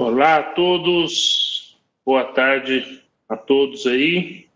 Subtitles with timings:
[0.00, 4.46] Olá a todos, boa tarde a todos aí.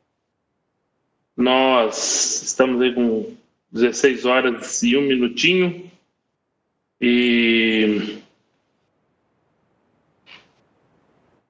[1.36, 3.36] Nós estamos aí com
[3.72, 5.90] 16 horas e um minutinho
[7.00, 8.20] e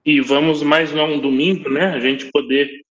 [0.02, 1.88] e vamos mais um domingo, né?
[1.88, 2.86] A gente poder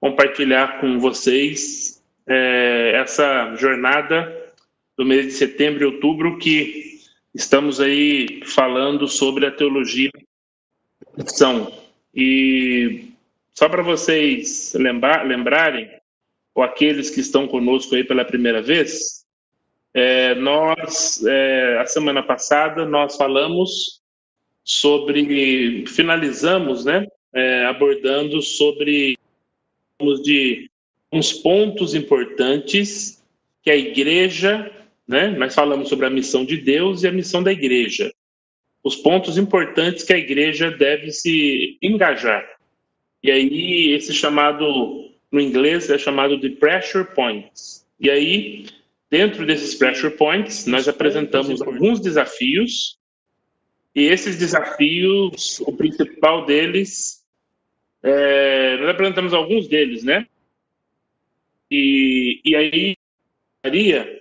[0.00, 4.52] compartilhar com vocês é, essa jornada
[4.96, 6.97] do mês de setembro e outubro que
[7.38, 10.10] estamos aí falando sobre a teologia
[11.16, 11.72] missão.
[12.12, 13.12] E
[13.54, 15.88] só para vocês lembrar, lembrarem,
[16.52, 19.24] ou aqueles que estão conosco aí pela primeira vez,
[19.94, 24.02] é, nós, é, a semana passada, nós falamos
[24.64, 29.16] sobre, finalizamos, né, é, abordando sobre
[30.24, 30.68] de
[31.12, 33.22] uns pontos importantes
[33.62, 34.72] que a igreja,
[35.08, 38.12] né, nós falamos sobre a missão de Deus e a missão da igreja.
[38.84, 42.46] Os pontos importantes que a igreja deve se engajar.
[43.22, 47.86] E aí, esse chamado, no inglês, é chamado de pressure points.
[47.98, 48.66] E aí,
[49.10, 52.98] dentro desses pressure points, nós apresentamos alguns desafios.
[53.94, 57.24] E esses desafios, o principal deles,
[58.02, 60.26] é, nós apresentamos alguns deles, né?
[61.70, 62.96] E, e aí,
[63.64, 64.17] Maria,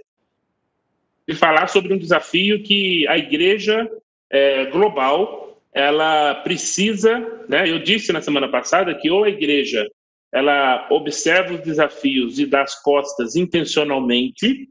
[1.28, 3.90] de falar sobre um desafio que a igreja
[4.30, 7.70] é, global ela precisa, né?
[7.70, 9.88] Eu disse na semana passada que ou a igreja
[10.34, 14.68] ela observa os desafios e dá as costas intencionalmente,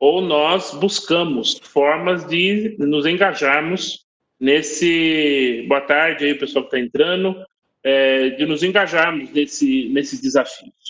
[0.00, 4.04] ou nós buscamos formas de nos engajarmos
[4.40, 5.64] nesse.
[5.68, 7.36] Boa tarde aí, pessoal que está entrando,
[7.82, 10.85] é, de nos engajarmos nesse, nesses desafios.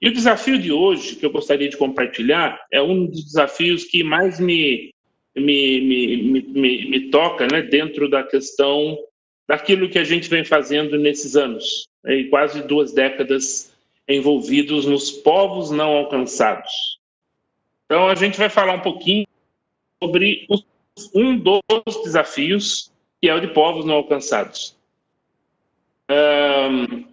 [0.00, 4.04] E o desafio de hoje, que eu gostaria de compartilhar, é um dos desafios que
[4.04, 4.92] mais me,
[5.34, 8.98] me, me, me, me toca né, dentro da questão
[9.48, 13.74] daquilo que a gente vem fazendo nesses anos, né, quase duas décadas
[14.08, 16.98] envolvidos nos povos não alcançados.
[17.86, 19.26] Então, a gente vai falar um pouquinho
[20.02, 20.46] sobre
[21.14, 24.76] um dos desafios, que é o de povos não alcançados.
[26.10, 27.04] Um,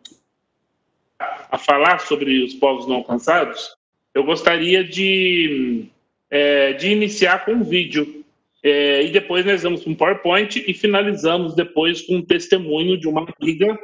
[1.54, 3.76] a falar sobre os povos não alcançados,
[4.12, 5.86] eu gostaria de,
[6.28, 8.26] é, de iniciar com um vídeo.
[8.64, 13.08] É, e depois nós vamos para um PowerPoint e finalizamos depois com um testemunho de
[13.08, 13.78] uma amiga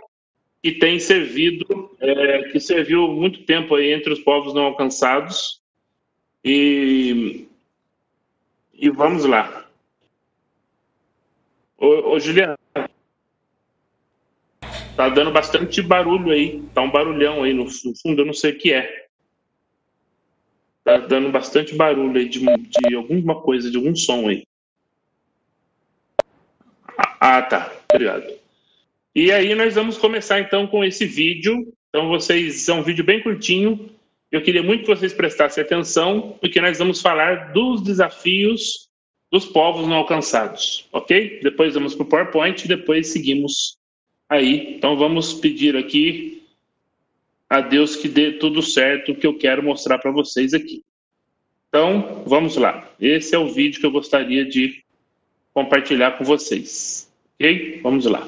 [0.63, 5.61] que tem servido, é, que serviu muito tempo aí entre os povos não alcançados.
[6.43, 7.45] E,
[8.73, 9.69] e vamos lá.
[11.77, 12.57] Ô, ô Juliana,
[14.99, 16.61] Tá dando bastante barulho aí.
[16.73, 19.05] Tá um barulhão aí no, fundo, eu não sei o que é.
[20.83, 24.45] Tá dando bastante barulho aí de, de alguma coisa, de algum som aí.
[27.17, 27.73] Ah, tá.
[27.89, 28.29] Obrigado.
[29.15, 31.71] E aí nós vamos começar então com esse vídeo.
[31.87, 33.89] Então vocês, é um vídeo bem curtinho.
[34.29, 38.89] Eu queria muito que vocês prestassem atenção, porque nós vamos falar dos desafios
[39.31, 41.39] dos povos não alcançados, ok?
[41.41, 43.78] Depois vamos para o PowerPoint e depois seguimos
[44.29, 44.75] aí.
[44.75, 46.43] Então vamos pedir aqui
[47.49, 50.83] a Deus que dê tudo certo que eu quero mostrar para vocês aqui.
[51.67, 52.87] Então, vamos lá.
[52.99, 54.83] Esse é o vídeo que eu gostaria de
[55.53, 57.11] compartilhar com vocês.
[57.35, 57.79] Ok?
[57.83, 58.27] Vamos lá.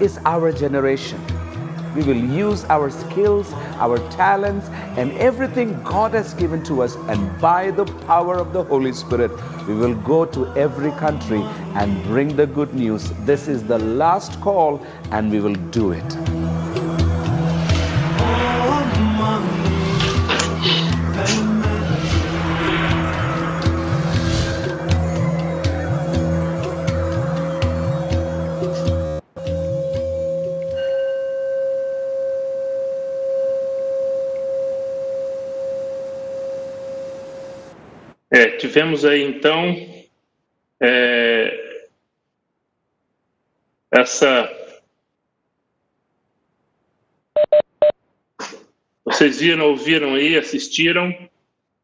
[0.00, 1.20] Is our generation.
[1.94, 6.96] We will use our skills, our talents, and everything God has given to us.
[7.08, 9.32] And by the power of the Holy Spirit,
[9.66, 11.40] we will go to every country
[11.74, 13.10] and bring the good news.
[13.24, 16.17] This is the last call, and we will do it.
[38.78, 39.74] Tivemos aí então
[40.80, 41.88] é,
[43.90, 44.48] essa.
[49.04, 51.12] Vocês viram, ouviram aí, assistiram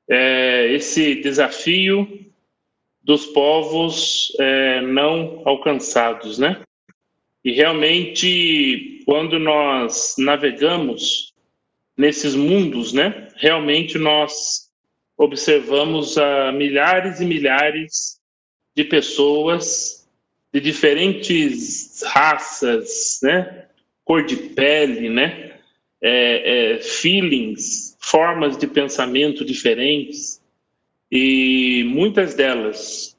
[0.09, 2.31] é, esse desafio
[3.03, 6.63] dos povos é, não alcançados, né?
[7.45, 11.35] E realmente, quando nós navegamos
[11.97, 13.27] nesses mundos, né?
[13.35, 14.64] Realmente nós
[15.17, 18.21] observamos a milhares e milhares
[18.75, 20.09] de pessoas
[20.53, 23.67] de diferentes raças, né?
[24.05, 25.59] cor de pele, né?
[26.01, 30.43] É, é, feelings, formas de pensamento diferentes,
[31.11, 33.17] e muitas delas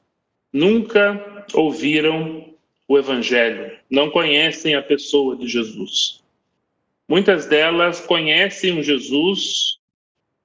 [0.52, 2.54] nunca ouviram
[2.86, 6.22] o Evangelho, não conhecem a pessoa de Jesus.
[7.08, 9.75] Muitas delas conhecem o Jesus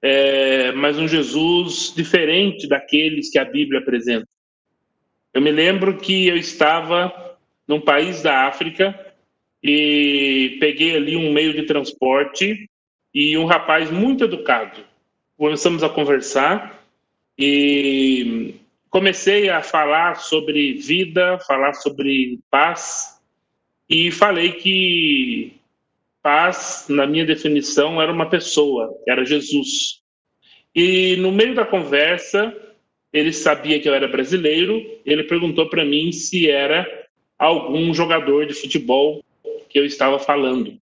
[0.02, 4.28] é, mas um Jesus diferente daqueles que a Bíblia apresenta.
[5.32, 8.98] Eu me lembro que eu estava num país da África
[9.62, 12.68] e peguei ali um meio de transporte
[13.14, 14.84] e um rapaz muito educado.
[15.36, 16.82] Começamos a conversar
[17.38, 18.56] e
[18.90, 23.20] comecei a falar sobre vida, falar sobre paz
[23.88, 25.61] e falei que
[26.22, 30.00] Paz, na minha definição, era uma pessoa, era Jesus.
[30.74, 32.54] E no meio da conversa,
[33.12, 36.86] ele sabia que eu era brasileiro, ele perguntou para mim se era
[37.38, 39.22] algum jogador de futebol
[39.68, 40.78] que eu estava falando.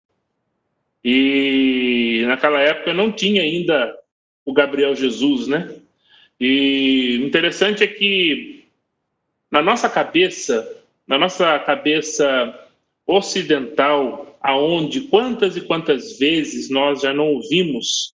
[1.02, 3.96] E naquela época não tinha ainda
[4.44, 5.74] o Gabriel Jesus, né?
[6.38, 8.64] E interessante é que
[9.50, 10.76] na nossa cabeça,
[11.06, 12.68] na nossa cabeça
[13.10, 18.14] ocidental, aonde quantas e quantas vezes nós já não ouvimos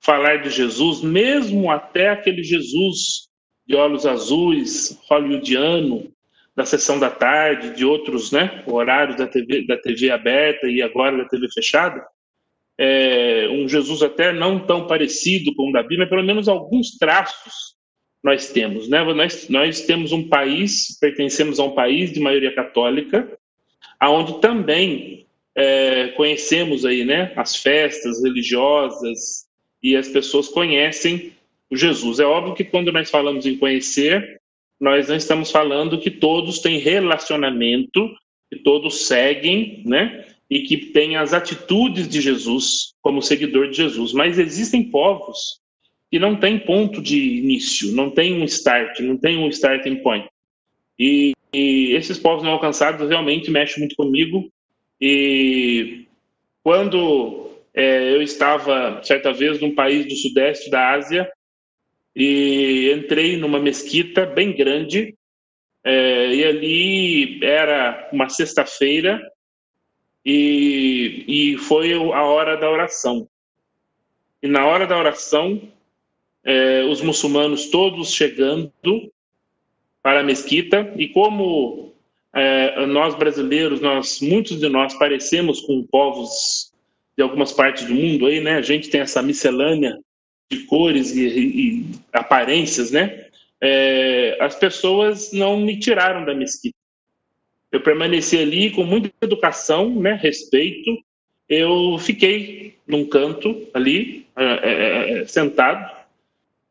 [0.00, 3.28] falar de Jesus, mesmo até aquele Jesus
[3.66, 6.12] de olhos azuis, hollywoodiano,
[6.54, 11.16] da sessão da tarde, de outros né, horários da TV, da TV aberta e agora
[11.16, 12.04] da TV fechada,
[12.78, 17.76] é, um Jesus até não tão parecido com o da Bíblia, pelo menos alguns traços
[18.22, 18.88] nós temos.
[18.88, 19.02] Né?
[19.14, 23.38] Nós, nós temos um país, pertencemos a um país de maioria católica,
[24.02, 29.46] aonde também é, conhecemos aí, né, as festas religiosas
[29.80, 31.32] e as pessoas conhecem
[31.70, 32.18] o Jesus.
[32.18, 34.40] É óbvio que quando nós falamos em conhecer,
[34.80, 38.10] nós não estamos falando que todos têm relacionamento,
[38.50, 44.12] que todos seguem, né, e que têm as atitudes de Jesus como seguidor de Jesus.
[44.12, 45.60] Mas existem povos
[46.10, 50.28] que não têm ponto de início, não tem um start, não tem um starting point.
[51.02, 54.48] E, e esses povos não alcançados realmente mexem muito comigo,
[55.00, 56.06] e
[56.62, 61.28] quando é, eu estava, certa vez, num país do sudeste da Ásia,
[62.14, 65.16] e entrei numa mesquita bem grande,
[65.82, 69.20] é, e ali era uma sexta-feira,
[70.24, 73.26] e, e foi a hora da oração.
[74.40, 75.68] E na hora da oração,
[76.44, 78.72] é, os muçulmanos todos chegando
[80.02, 81.92] para a mesquita, e como
[82.34, 86.72] é, nós brasileiros, nós muitos de nós parecemos com povos
[87.16, 88.56] de algumas partes do mundo aí, né?
[88.56, 89.98] A gente tem essa miscelânea
[90.50, 93.26] de cores e, e aparências, né?
[93.60, 96.76] É, as pessoas não me tiraram da mesquita.
[97.70, 100.18] Eu permaneci ali com muita educação, né?
[100.20, 100.90] Respeito.
[101.48, 105.90] Eu fiquei num canto ali, é, é, é sentado,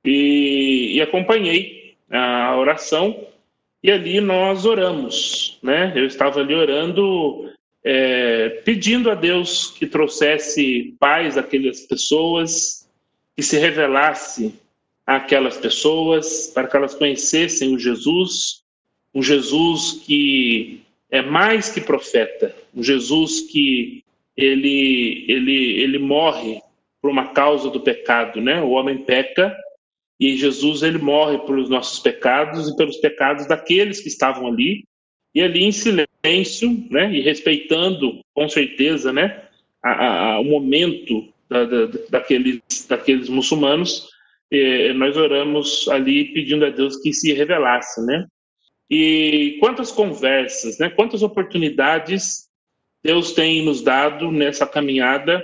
[0.04, 1.81] e, e acompanhei
[2.12, 3.28] a oração
[3.84, 5.92] e ali nós oramos, né?
[5.96, 7.50] Eu estava ali orando,
[7.84, 12.88] é, pedindo a Deus que trouxesse paz àquelas pessoas,
[13.36, 14.54] que se revelasse
[15.06, 18.62] àquelas pessoas, para que elas conhecessem o Jesus,
[19.16, 24.04] um Jesus que é mais que profeta, um Jesus que
[24.38, 26.62] ele, ele, ele morre
[27.02, 28.62] por uma causa do pecado, né?
[28.62, 29.58] O homem peca
[30.22, 34.84] e Jesus ele morre pelos nossos pecados e pelos pecados daqueles que estavam ali.
[35.34, 39.44] E ali em silêncio né, e respeitando, com certeza, né,
[39.84, 44.10] a, a, o momento da, da, daqueles, daqueles muçulmanos,
[44.52, 48.28] eh, nós oramos ali pedindo a Deus que se revelasse, né?
[48.90, 50.90] E quantas conversas, né?
[50.90, 52.48] Quantas oportunidades
[53.04, 55.42] Deus tem nos dado nessa caminhada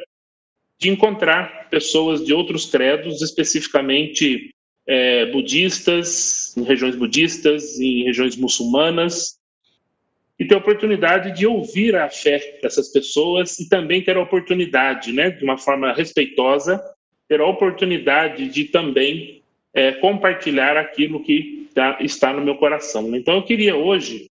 [0.80, 4.52] de encontrar pessoas de outros credos, especificamente
[4.88, 9.38] é, budistas, em regiões budistas, em regiões muçulmanas,
[10.40, 15.12] e ter a oportunidade de ouvir a fé dessas pessoas e também ter a oportunidade,
[15.12, 16.82] né, de uma forma respeitosa,
[17.28, 19.42] ter a oportunidade de também
[19.74, 23.16] é, compartilhar aquilo que tá, está no meu coração.
[23.16, 24.30] Então, eu queria hoje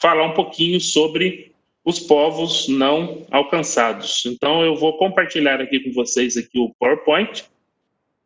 [0.00, 1.52] falar um pouquinho sobre
[1.84, 4.24] os povos não alcançados.
[4.26, 7.44] Então, eu vou compartilhar aqui com vocês aqui o PowerPoint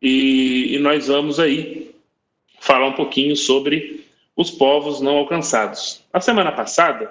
[0.01, 1.91] e, e nós vamos aí
[2.61, 4.05] falar um pouquinho sobre
[4.37, 6.05] os povos não alcançados.
[6.13, 7.11] A semana passada,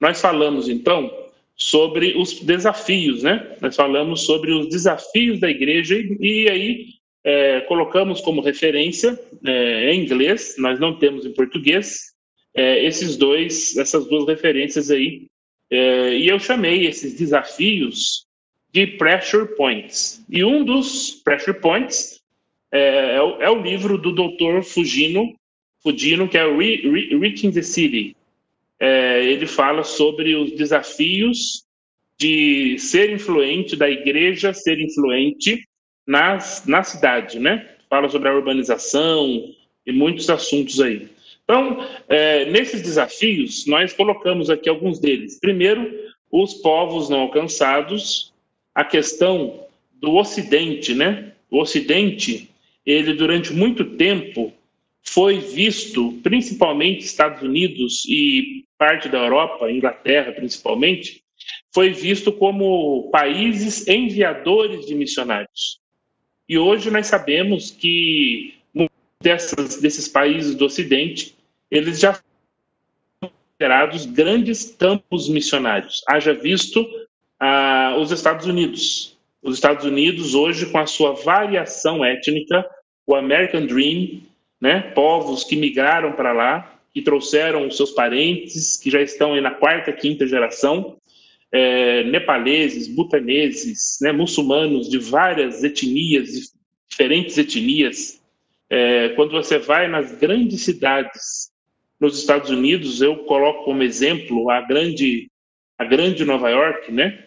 [0.00, 1.12] nós falamos então
[1.56, 3.56] sobre os desafios, né?
[3.60, 6.86] Nós falamos sobre os desafios da igreja e, e aí
[7.22, 12.12] é, colocamos como referência é, em inglês, nós não temos em português,
[12.54, 15.26] é, esses dois, essas duas referências aí
[15.70, 18.26] é, e eu chamei esses desafios
[18.72, 20.24] de pressure points.
[20.28, 22.13] E um dos pressure points
[22.74, 24.64] é, é, o, é o, livro do Dr.
[24.64, 25.32] Fugino,
[25.80, 28.16] Fugino que é Re, Re, Reaching the City.
[28.80, 31.64] É, ele fala sobre os desafios
[32.18, 35.62] de ser influente, da igreja ser influente
[36.04, 37.64] nas, na cidade, né?
[37.88, 39.54] Fala sobre a urbanização
[39.86, 41.08] e muitos assuntos aí.
[41.44, 41.78] Então,
[42.08, 45.38] é, nesses desafios, nós colocamos aqui alguns deles.
[45.38, 45.88] Primeiro,
[46.28, 48.32] os povos não alcançados,
[48.74, 49.60] a questão
[50.00, 51.32] do Ocidente, né?
[51.48, 52.50] O Ocidente,
[52.84, 54.52] ele durante muito tempo
[55.02, 61.22] foi visto, principalmente Estados Unidos e parte da Europa, Inglaterra principalmente,
[61.72, 65.80] foi visto como países enviadores de missionários.
[66.48, 68.54] E hoje nós sabemos que
[69.24, 71.34] dessas, desses países do Ocidente,
[71.70, 76.02] eles já são considerados grandes campos missionários.
[76.08, 76.86] Haja visto
[77.40, 79.18] ah, os Estados Unidos.
[79.42, 82.64] Os Estados Unidos, hoje, com a sua variação étnica,
[83.06, 84.22] o American Dream,
[84.60, 89.50] né, povos que migraram para lá, que trouxeram os seus parentes, que já estão na
[89.50, 90.96] quarta, quinta geração,
[91.50, 96.52] é, nepaleses, butaneses, né, muçulmanos de várias etnias,
[96.88, 98.20] diferentes etnias,
[98.70, 101.52] é, quando você vai nas grandes cidades
[102.00, 105.30] nos Estados Unidos, eu coloco como exemplo a grande,
[105.78, 107.26] a grande Nova York, né?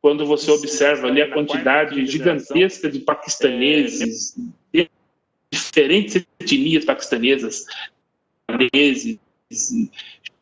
[0.00, 4.34] Quando você observa ali a quantidade gigantesca de paquistaneses,
[4.72, 4.88] de
[5.52, 7.64] diferentes etnias paquistanesas,
[8.50, 9.18] chineses,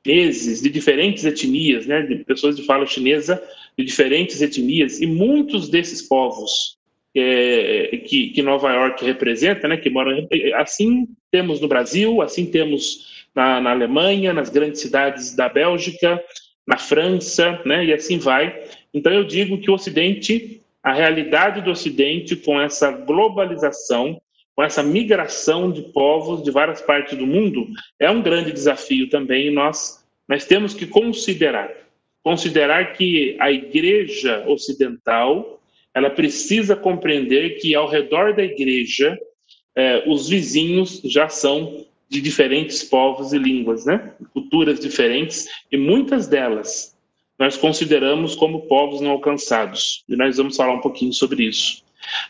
[0.05, 2.03] chineses, de diferentes etnias, né?
[2.03, 3.43] De pessoas de fala chinesa,
[3.77, 6.79] de diferentes etnias, e muitos desses povos
[7.17, 13.27] é, que, que, Nova York representa, né, que moram assim temos no Brasil, assim temos
[13.35, 16.23] na, na, Alemanha, nas grandes cidades da Bélgica,
[16.67, 18.65] na França, né, e assim vai.
[18.93, 24.21] Então eu digo que o Ocidente, a realidade do Ocidente com essa globalização,
[24.55, 27.67] com essa migração de povos de várias partes do mundo,
[27.99, 29.53] é um grande desafio também.
[29.53, 31.71] Nós nós temos que considerar,
[32.23, 35.61] considerar que a Igreja Ocidental
[35.95, 39.17] ela precisa compreender que ao redor da igreja
[39.77, 44.13] eh, os vizinhos já são de diferentes povos e línguas, né?
[44.33, 46.95] Culturas diferentes e muitas delas
[47.39, 50.05] nós consideramos como povos não alcançados.
[50.09, 51.84] E nós vamos falar um pouquinho sobre isso.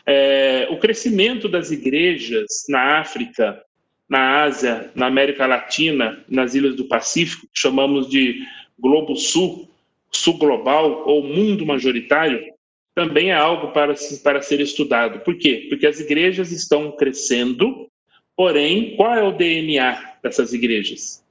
[0.05, 3.61] É, o crescimento das igrejas na África,
[4.07, 8.45] na Ásia, na América Latina, nas ilhas do Pacífico, que chamamos de
[8.77, 9.69] Globo Sul,
[10.11, 12.53] Sul Global ou Mundo Majoritário,
[12.93, 15.19] também é algo para, para ser estudado.
[15.19, 15.65] Por quê?
[15.69, 17.89] Porque as igrejas estão crescendo,
[18.35, 21.23] porém, qual é o DNA dessas igrejas?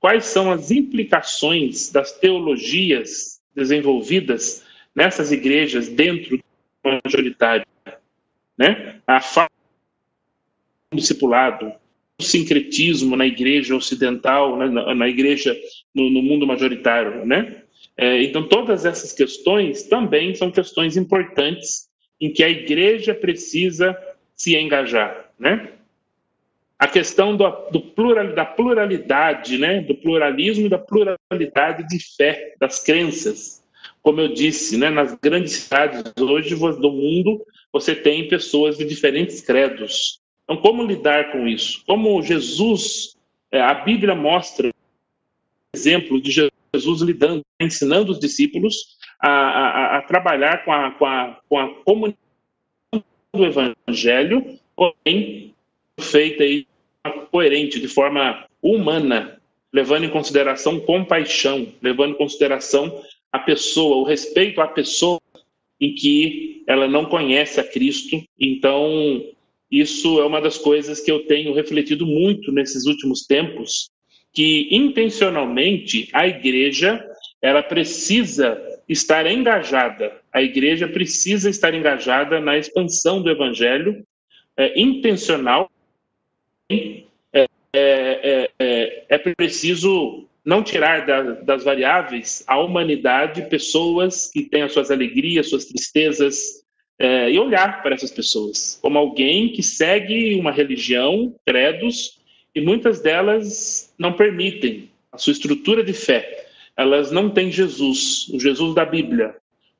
[0.00, 4.64] Quais são as implicações das teologias desenvolvidas
[4.94, 7.64] nessas igrejas dentro do majoritário?
[8.58, 9.00] Né?
[9.06, 9.52] A falta
[10.90, 11.72] do discipulado,
[12.18, 14.68] o sincretismo na igreja ocidental, né?
[14.68, 15.54] na, na, igreja
[15.94, 17.62] no, no mundo majoritário, né?
[17.96, 21.88] É, então, todas essas questões também são questões importantes
[22.20, 23.96] em que a igreja precisa
[24.34, 25.70] se engajar, né?
[26.78, 29.80] A questão do, do plural, da pluralidade, né?
[29.80, 33.64] Do pluralismo e da pluralidade de fé, das crenças.
[34.02, 34.90] Como eu disse, né?
[34.90, 37.42] Nas grandes cidades hoje do mundo,
[37.72, 40.20] você tem pessoas de diferentes credos.
[40.44, 41.82] Então, como lidar com isso?
[41.86, 43.16] Como Jesus,
[43.50, 44.72] é, a Bíblia mostra
[45.74, 51.40] exemplos de Jesus lidando, ensinando os discípulos a, a, a trabalhar com a, com, a,
[51.48, 52.24] com a comunicação
[53.34, 55.54] do Evangelho, porém
[55.98, 56.66] feita aí
[57.30, 59.38] coerente, de forma humana,
[59.72, 65.20] levando em consideração compaixão, levando em consideração a pessoa, o respeito à pessoa
[65.80, 68.22] em que ela não conhece a Cristo.
[68.38, 69.22] Então,
[69.70, 73.90] isso é uma das coisas que eu tenho refletido muito nesses últimos tempos,
[74.32, 77.04] que intencionalmente a igreja
[77.42, 84.04] ela precisa estar engajada, a igreja precisa estar engajada na expansão do evangelho,
[84.56, 85.70] é, intencional.
[86.70, 87.02] É,
[87.32, 94.62] é, é, é, é preciso não tirar da, das variáveis a humanidade, pessoas que têm
[94.62, 96.64] as suas alegrias, suas tristezas,
[96.98, 102.20] é, e olhar para essas pessoas como alguém que segue uma religião, credos,
[102.54, 106.46] e muitas delas não permitem a sua estrutura de fé.
[106.76, 109.34] Elas não têm Jesus, o Jesus da Bíblia,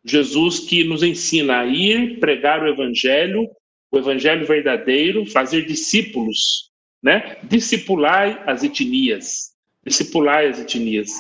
[0.05, 3.49] Jesus que nos ensina a ir pregar o evangelho,
[3.91, 6.71] o evangelho verdadeiro, fazer discípulos,
[7.03, 7.39] né?
[7.45, 9.56] Discipular as etnias,
[9.87, 11.11] discipular as etnias.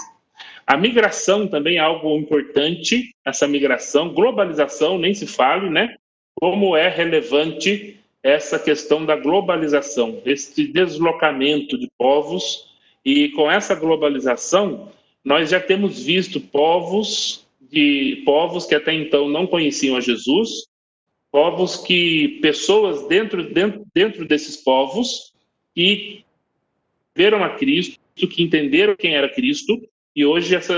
[0.66, 5.94] A migração também é algo importante, essa migração, globalização, nem se fale, né?
[6.34, 12.74] Como é relevante essa questão da globalização, esse deslocamento de povos,
[13.04, 14.90] e com essa globalização,
[15.24, 20.66] nós já temos visto povos de povos que até então não conheciam a Jesus,
[21.30, 25.32] povos que pessoas dentro dentro, dentro desses povos
[25.74, 26.24] que
[27.14, 29.80] viram a Cristo, que entenderam quem era Cristo
[30.14, 30.74] e hoje essa,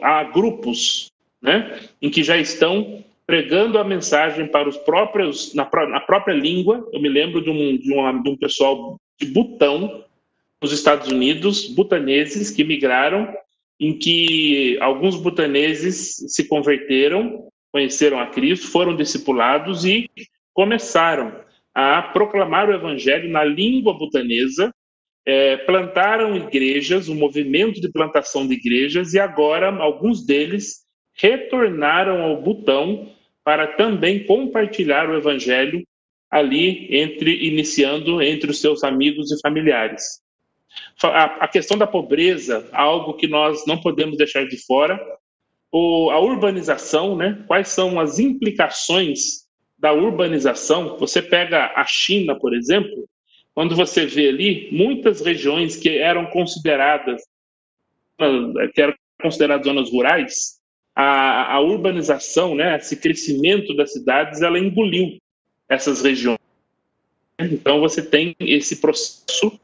[0.00, 6.00] há grupos né, em que já estão pregando a mensagem para os próprios, na, na
[6.00, 6.88] própria língua.
[6.92, 10.04] Eu me lembro de um, de, um, de um pessoal de Butão,
[10.60, 13.34] nos Estados Unidos, butaneses que migraram,
[13.80, 20.08] em que alguns butaneses se converteram, conheceram a Cristo, foram discipulados e
[20.54, 21.34] começaram
[21.74, 24.72] a proclamar o evangelho na língua butanesa
[25.24, 30.82] é, plantaram igrejas, um movimento de plantação de igrejas, e agora alguns deles
[31.14, 33.12] retornaram ao Butão
[33.44, 35.84] para também compartilhar o evangelho
[36.30, 40.22] ali entre iniciando entre os seus amigos e familiares.
[41.02, 44.98] A, a questão da pobreza, algo que nós não podemos deixar de fora.
[45.70, 47.44] O, a urbanização, né?
[47.46, 49.46] Quais são as implicações
[49.78, 50.96] da urbanização?
[50.98, 53.06] Você pega a China, por exemplo,
[53.54, 57.22] quando você vê ali muitas regiões que eram consideradas
[58.74, 60.60] que eram consideradas zonas rurais,
[60.94, 65.18] a, a urbanização, né, esse crescimento das cidades, ela engoliu
[65.68, 66.38] essas regiões.
[67.38, 69.58] Então você tem esse processo,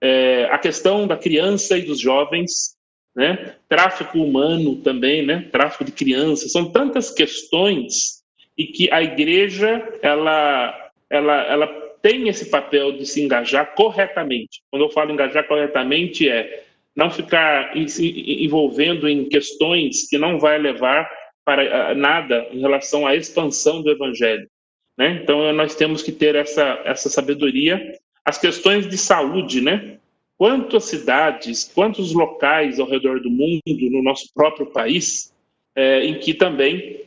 [0.00, 2.76] é, a questão da criança e dos jovens,
[3.14, 8.24] né, tráfico humano também, né, tráfico de crianças, são tantas questões
[8.56, 14.62] e que a igreja ela ela ela tem esse papel de se engajar corretamente.
[14.70, 16.62] Quando eu falo engajar corretamente, é
[16.94, 21.10] não ficar se envolvendo em questões que não vai levar
[21.44, 24.48] para nada em relação à expansão do evangelho.
[24.96, 25.18] Né?
[25.20, 27.98] Então, nós temos que ter essa, essa sabedoria.
[28.24, 29.98] As questões de saúde, né?
[30.38, 35.34] Quantas cidades, quantos locais ao redor do mundo, no nosso próprio país,
[35.74, 37.00] é, em que também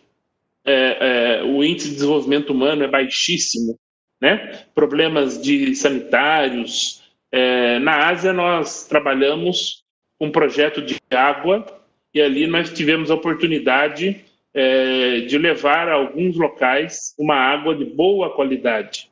[0.65, 3.79] é, é, o índice de desenvolvimento humano é baixíssimo,
[4.19, 4.63] né?
[4.73, 7.03] Problemas de sanitários.
[7.31, 9.83] É, na Ásia nós trabalhamos
[10.19, 11.65] um projeto de água
[12.13, 17.85] e ali nós tivemos a oportunidade é, de levar a alguns locais uma água de
[17.85, 19.09] boa qualidade,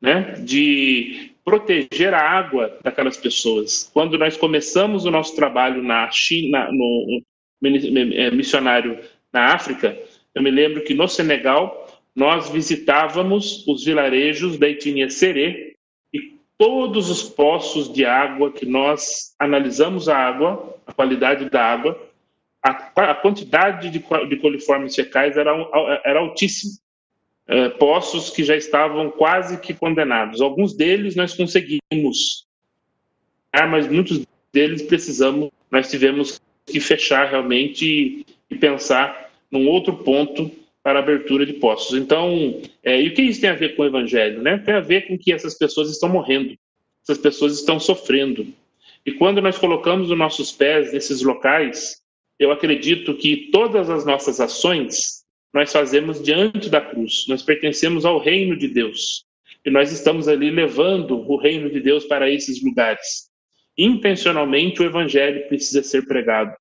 [0.00, 0.34] né?
[0.38, 3.90] De proteger a água daquelas pessoas.
[3.94, 7.22] Quando nós começamos o nosso trabalho na China, no,
[7.62, 8.98] é, missionário
[9.32, 9.96] na África,
[10.34, 11.87] eu me lembro que no Senegal
[12.18, 15.76] nós visitávamos os vilarejos da etnia Serê
[16.12, 21.96] e todos os poços de água que nós analisamos a água, a qualidade da água,
[22.60, 25.52] a, a quantidade de, de coliformes fecais era,
[26.04, 26.72] era altíssima.
[27.46, 30.40] É, poços que já estavam quase que condenados.
[30.40, 32.44] Alguns deles nós conseguimos,
[33.70, 40.57] mas muitos deles precisamos, nós tivemos que fechar realmente e, e pensar num outro ponto
[40.88, 41.98] para abertura de postos.
[41.98, 44.40] Então, é, e o que isso tem a ver com o evangelho?
[44.40, 44.56] Né?
[44.56, 46.56] Tem a ver com que essas pessoas estão morrendo,
[47.02, 48.46] essas pessoas estão sofrendo.
[49.04, 52.00] E quando nós colocamos os nossos pés nesses locais,
[52.38, 57.26] eu acredito que todas as nossas ações nós fazemos diante da cruz.
[57.28, 59.26] Nós pertencemos ao reino de Deus.
[59.66, 63.28] E nós estamos ali levando o reino de Deus para esses lugares.
[63.76, 66.56] Intencionalmente, o evangelho precisa ser pregado.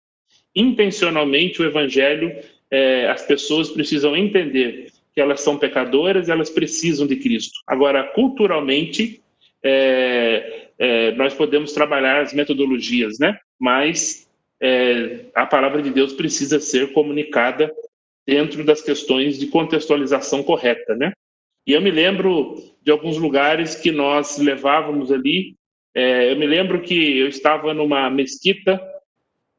[0.54, 2.36] intencionalmente o evangelho,
[2.72, 7.60] é, as pessoas precisam entender que elas são pecadoras, elas precisam de Cristo.
[7.66, 9.22] Agora, culturalmente,
[9.64, 13.38] é, é, nós podemos trabalhar as metodologias, né?
[13.60, 14.30] Mas
[14.62, 17.74] é, a palavra de Deus precisa ser comunicada
[18.26, 21.14] dentro das questões de contextualização correta, né?
[21.66, 25.56] E eu me lembro de alguns lugares que nós levávamos ali.
[25.96, 28.80] É, eu me lembro que eu estava numa mesquita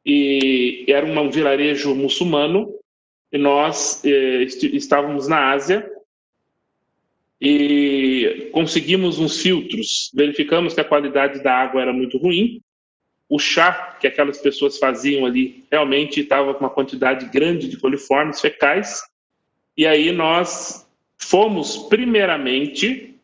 [0.07, 2.78] e era um vilarejo muçulmano
[3.33, 5.91] e nós eh, estávamos na Ásia
[7.41, 12.61] e conseguimos uns filtros, verificamos que a qualidade da água era muito ruim,
[13.29, 18.41] o chá que aquelas pessoas faziam ali realmente estava com uma quantidade grande de coliformes
[18.41, 19.03] fecais,
[19.77, 23.15] e aí nós fomos primeiramente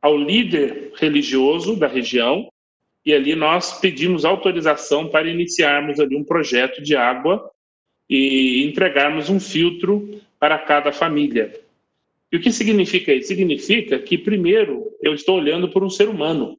[0.00, 2.48] ao líder religioso da região,
[3.04, 7.50] e ali nós pedimos autorização para iniciarmos ali um projeto de água
[8.08, 11.60] e entregarmos um filtro para cada família.
[12.30, 13.28] E o que significa isso?
[13.28, 16.58] Significa que, primeiro, eu estou olhando por um ser humano,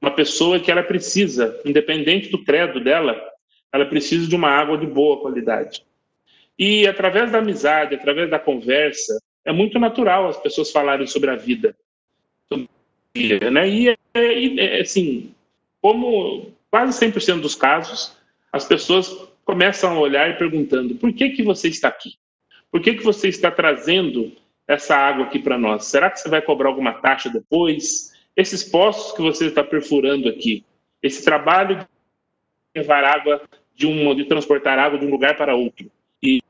[0.00, 3.20] uma pessoa que ela precisa, independente do credo dela,
[3.72, 5.84] ela precisa de uma água de boa qualidade.
[6.58, 11.36] E através da amizade, através da conversa, é muito natural as pessoas falarem sobre a
[11.36, 11.76] vida.
[13.16, 13.68] Né?
[13.68, 15.32] E, é, é, assim,
[15.80, 18.16] como quase 100% dos casos,
[18.52, 22.14] as pessoas começam a olhar perguntando: por que, que você está aqui?
[22.70, 24.32] Por que, que você está trazendo
[24.66, 25.84] essa água aqui para nós?
[25.84, 28.12] Será que você vai cobrar alguma taxa depois?
[28.36, 30.64] Esses poços que você está perfurando aqui,
[31.02, 31.86] esse trabalho de
[32.74, 33.42] levar água
[33.76, 35.90] de um, de transportar água de um lugar para outro.
[36.22, 36.40] E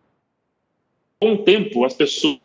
[1.21, 2.39] com o tempo as pessoas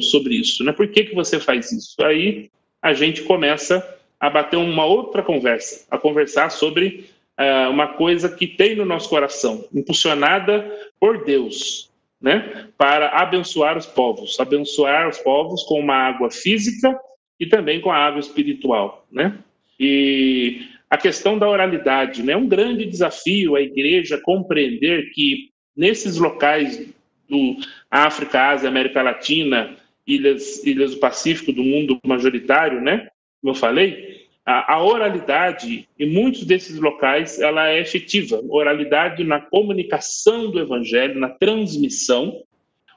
[0.00, 0.72] sobre isso, né?
[0.72, 2.02] Por que, que você faz isso?
[2.02, 7.10] Aí a gente começa a bater uma outra conversa, a conversar sobre
[7.40, 13.86] é, uma coisa que tem no nosso coração, impulsionada por Deus, né, para abençoar os
[13.86, 16.94] povos, abençoar os povos com uma água física
[17.40, 19.38] e também com a água espiritual, né?
[19.78, 26.18] E a questão da oralidade, né, é um grande desafio a igreja compreender que nesses
[26.18, 26.86] locais
[27.26, 27.56] do
[27.90, 29.74] África, Ásia, América Latina,
[30.06, 33.08] ilhas, ilhas do Pacífico, do mundo majoritário, né?
[33.40, 34.19] Como eu falei,
[34.50, 38.42] a, a oralidade em muitos desses locais ela é efetiva.
[38.48, 42.42] Oralidade na comunicação do evangelho, na transmissão,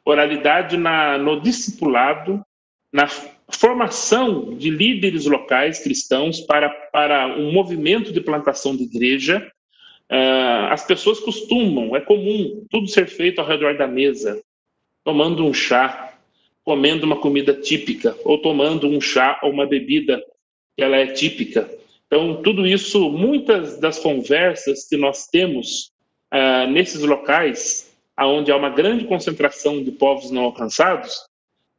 [0.04, 2.44] oralidade na, no discipulado,
[2.92, 3.08] na
[3.50, 9.48] formação de líderes locais cristãos para, para um movimento de plantação de igreja.
[10.12, 14.42] Uh, as pessoas costumam, é comum, tudo ser feito ao redor da mesa,
[15.04, 16.14] tomando um chá,
[16.64, 20.22] comendo uma comida típica, ou tomando um chá ou uma bebida
[20.78, 21.70] ela é típica.
[22.08, 25.92] Então, tudo isso, muitas das conversas que nós temos
[26.34, 31.26] uh, nesses locais, onde há uma grande concentração de povos não alcançados,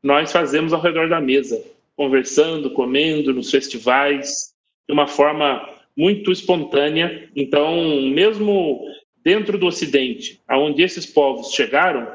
[0.03, 1.63] nós fazemos ao redor da mesa,
[1.97, 4.53] conversando, comendo, nos festivais,
[4.89, 7.29] de uma forma muito espontânea.
[7.35, 8.85] Então, mesmo
[9.25, 12.07] dentro do Ocidente, aonde esses povos chegaram,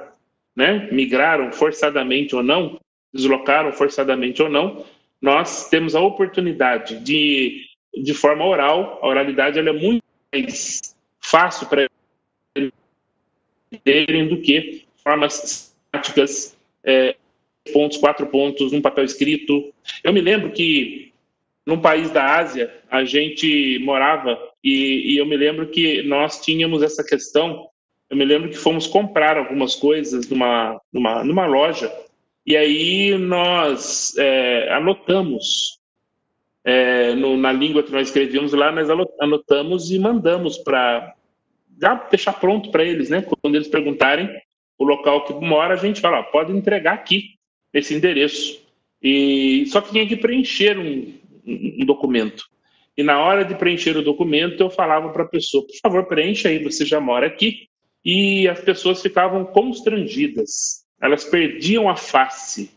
[0.56, 2.80] né, migraram forçadamente ou não,
[3.14, 4.86] deslocaram forçadamente ou não,
[5.22, 10.04] nós temos a oportunidade de, de forma oral, a oralidade ela é muito
[10.34, 11.88] mais fácil para
[12.56, 12.72] eles
[13.84, 17.16] terem do que formas práticas, é,
[17.74, 19.74] pontos, quatro pontos, num papel escrito.
[20.04, 21.12] Eu me lembro que
[21.66, 26.82] num país da Ásia a gente morava e, e eu me lembro que nós tínhamos
[26.82, 27.68] essa questão.
[28.10, 31.92] Eu me lembro que fomos comprar algumas coisas numa, numa, numa loja
[32.50, 35.80] e aí nós é, anotamos
[36.66, 41.14] é, no, na língua que nós escrevíamos lá, nós anotamos e mandamos para
[41.80, 43.22] já deixar pronto para eles, né?
[43.22, 44.28] Quando eles perguntarem
[44.80, 47.36] o local que mora, a gente fala, ó, pode entregar aqui
[47.72, 48.60] esse endereço.
[49.00, 51.14] E só que tinha que preencher um,
[51.46, 52.46] um documento.
[52.98, 56.50] E na hora de preencher o documento, eu falava para a pessoa, por favor, preencha
[56.50, 57.68] aí, você já mora aqui.
[58.04, 62.72] E as pessoas ficavam constrangidas elas perdiam a face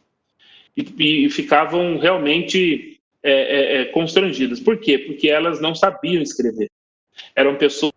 [0.76, 4.60] e, e ficavam realmente é, é, é, constrangidas.
[4.60, 4.98] Por quê?
[4.98, 6.70] Porque elas não sabiam escrever.
[7.34, 7.92] Eram pessoas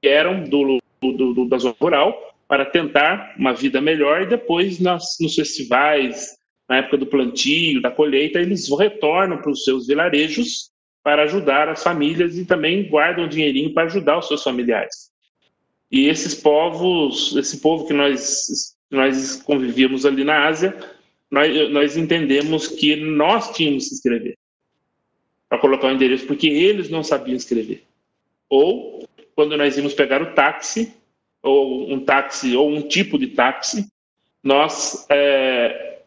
[0.00, 4.80] que eram do, do, do, da zona rural para tentar uma vida melhor e depois
[4.80, 6.36] nas, nos festivais,
[6.68, 10.70] na época do plantio, da colheita, eles retornam para os seus vilarejos
[11.02, 15.10] para ajudar as famílias e também guardam dinheirinho para ajudar os seus familiares.
[15.90, 20.76] E esses povos, esse povo que nós nós convivíamos ali na Ásia,
[21.30, 24.38] nós, nós entendemos que nós tínhamos que escrever
[25.48, 27.84] para colocar o endereço, porque eles não sabiam escrever.
[28.48, 30.94] Ou, quando nós íamos pegar o táxi,
[31.42, 33.90] ou um táxi, ou um tipo de táxi,
[34.42, 36.00] nós é,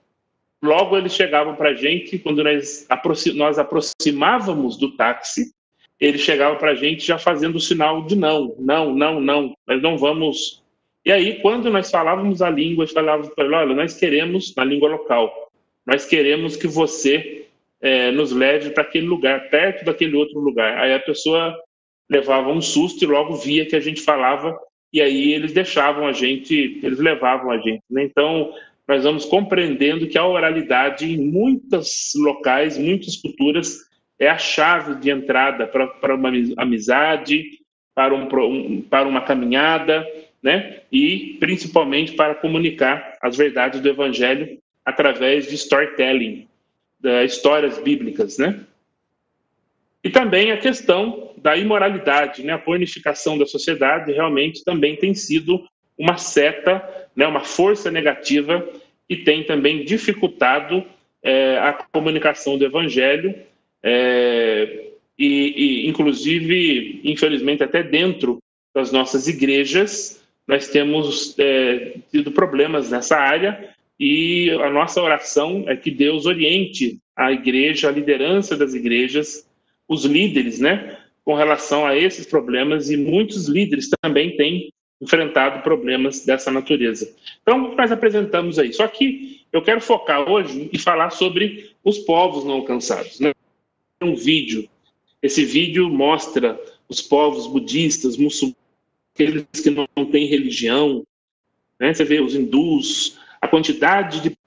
[0.61, 5.51] logo eles chegavam para a gente, quando nós, aproxim, nós aproximávamos do táxi,
[5.99, 9.81] ele chegava para a gente já fazendo o sinal de não, não, não, não, nós
[9.81, 10.60] não vamos.
[11.05, 14.89] E aí, quando nós falávamos a língua, falávamos para ele, olha, nós queremos, na língua
[14.89, 15.51] local,
[15.85, 17.47] nós queremos que você
[17.81, 20.77] é, nos leve para aquele lugar, perto daquele outro lugar.
[20.77, 21.57] Aí a pessoa
[22.09, 24.55] levava um susto e logo via que a gente falava
[24.93, 27.83] e aí eles deixavam a gente, eles levavam a gente.
[27.89, 28.03] Né?
[28.03, 28.53] Então,
[28.87, 33.77] nós vamos compreendendo que a oralidade, em muitos locais, muitas culturas,
[34.19, 37.45] é a chave de entrada para uma amizade,
[37.95, 40.05] para, um, para uma caminhada,
[40.41, 40.81] né?
[40.91, 46.47] e principalmente para comunicar as verdades do Evangelho através de storytelling,
[46.99, 48.37] de histórias bíblicas.
[48.37, 48.61] Né?
[50.03, 52.53] E também a questão da imoralidade, né?
[52.53, 55.63] a pornificação da sociedade realmente também tem sido
[55.97, 57.27] uma seta, né?
[57.27, 58.67] uma força negativa
[59.07, 60.83] que tem também dificultado
[61.21, 63.35] é, a comunicação do evangelho
[63.83, 68.39] é, e, e, inclusive, infelizmente, até dentro
[68.73, 75.75] das nossas igrejas, nós temos é, tido problemas nessa área e a nossa oração é
[75.75, 79.47] que Deus oriente a igreja, a liderança das igrejas,
[79.87, 86.25] os líderes, né, com relação a esses problemas e muitos líderes também têm enfrentado problemas
[86.25, 87.13] dessa natureza.
[87.41, 88.71] Então, nós apresentamos aí.
[88.71, 93.19] Só que eu quero focar hoje e falar sobre os povos não alcançados.
[93.19, 93.33] Né?
[94.01, 94.69] Um vídeo.
[95.21, 98.60] Esse vídeo mostra os povos budistas, muçulmanos,
[99.13, 101.03] aqueles que não têm religião.
[101.79, 101.93] Né?
[101.93, 104.37] Você vê os hindus, a quantidade de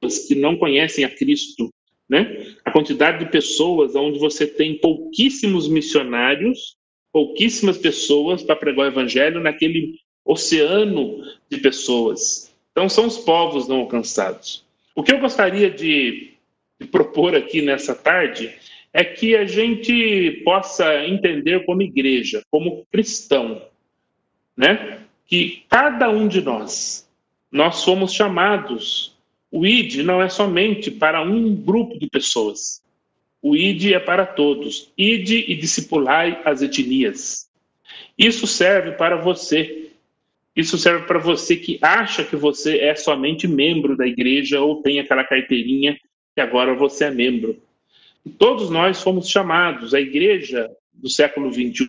[0.00, 1.70] pessoas que não conhecem a Cristo
[2.12, 2.54] né?
[2.62, 6.76] A quantidade de pessoas onde você tem pouquíssimos missionários,
[7.10, 12.54] pouquíssimas pessoas para pregar o evangelho naquele oceano de pessoas.
[12.70, 14.62] Então são os povos não alcançados.
[14.94, 16.34] O que eu gostaria de,
[16.78, 18.54] de propor aqui nessa tarde
[18.92, 23.62] é que a gente possa entender como igreja, como cristão,
[24.62, 25.00] né?
[25.26, 27.08] Que cada um de nós,
[27.50, 29.12] nós somos chamados
[29.52, 32.82] o ID não é somente para um grupo de pessoas.
[33.42, 34.90] O ID é para todos.
[34.96, 37.50] ID e discipulai as etnias.
[38.16, 39.90] Isso serve para você.
[40.56, 44.98] Isso serve para você que acha que você é somente membro da igreja ou tem
[44.98, 45.98] aquela carteirinha
[46.34, 47.60] que agora você é membro.
[48.38, 49.92] todos nós fomos chamados.
[49.92, 51.88] A igreja do século 21,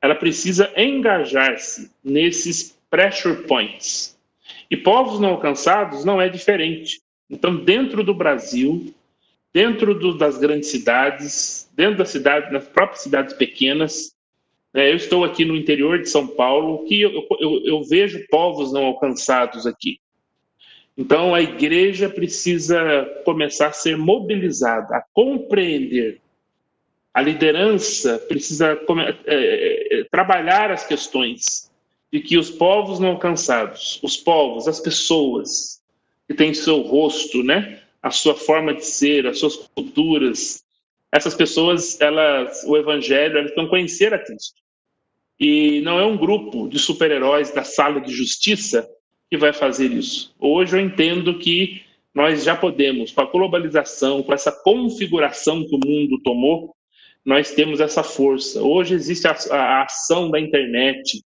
[0.00, 4.14] ela precisa engajar-se nesses pressure points
[4.70, 7.00] e povos não alcançados não é diferente.
[7.28, 8.94] Então, dentro do Brasil,
[9.52, 14.14] dentro do, das grandes cidades, dentro da cidade, nas próprias cidades pequenas,
[14.72, 18.72] né, eu estou aqui no interior de São Paulo, que eu, eu, eu vejo povos
[18.72, 19.98] não alcançados aqui.
[20.96, 26.20] Então, a igreja precisa começar a ser mobilizada, a compreender.
[27.14, 31.70] A liderança precisa é, é, é, trabalhar as questões
[32.12, 35.80] de que os povos não alcançados, os povos, as pessoas
[36.26, 40.64] que têm seu rosto, né, a sua forma de ser, as suas culturas,
[41.12, 44.60] essas pessoas, elas, o evangelho, elas vão conhecer a Cristo.
[45.38, 48.88] E não é um grupo de super-heróis da sala de justiça
[49.30, 50.34] que vai fazer isso.
[50.40, 55.80] Hoje eu entendo que nós já podemos, com a globalização, com essa configuração que o
[55.84, 56.74] mundo tomou,
[57.24, 58.62] nós temos essa força.
[58.62, 61.22] Hoje existe a, a ação da internet,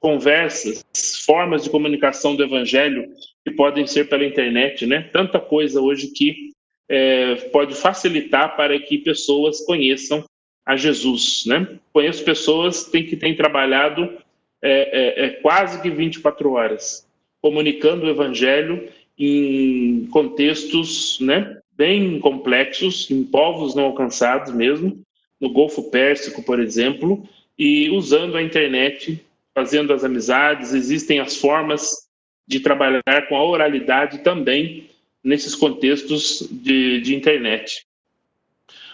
[0.00, 0.84] conversas,
[1.24, 3.08] formas de comunicação do evangelho
[3.44, 5.02] que podem ser pela internet, né?
[5.12, 6.52] Tanta coisa hoje que
[6.88, 10.24] é, pode facilitar para que pessoas conheçam
[10.64, 11.78] a Jesus, né?
[11.92, 14.16] Conheço pessoas que têm, trabalhado
[14.62, 17.06] é, é, é quase que 24 horas
[17.42, 21.58] comunicando o evangelho em contextos, né?
[21.72, 25.02] Bem complexos, em povos não alcançados mesmo,
[25.44, 27.22] no Golfo Pérsico, por exemplo,
[27.58, 29.22] e usando a internet
[29.54, 32.08] fazendo as amizades, existem as formas
[32.48, 34.88] de trabalhar com a oralidade também
[35.22, 37.86] nesses contextos de, de internet.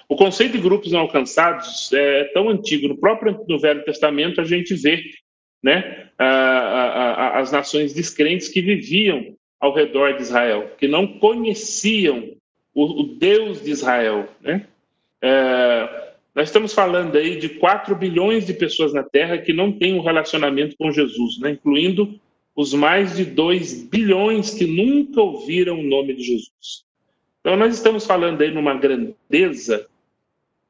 [0.09, 4.45] O conceito de grupos não alcançados é tão antigo, no próprio no Velho Testamento a
[4.45, 5.03] gente vê
[5.63, 11.07] né, a, a, a, as nações descrentes que viviam ao redor de Israel, que não
[11.07, 12.33] conheciam
[12.75, 14.29] o, o Deus de Israel.
[14.41, 14.67] Né?
[15.23, 19.95] É, nós estamos falando aí de 4 bilhões de pessoas na Terra que não têm
[19.95, 21.51] um relacionamento com Jesus, né?
[21.53, 22.19] incluindo
[22.55, 26.85] os mais de 2 bilhões que nunca ouviram o nome de Jesus.
[27.41, 29.87] Então, nós estamos falando aí numa grandeza,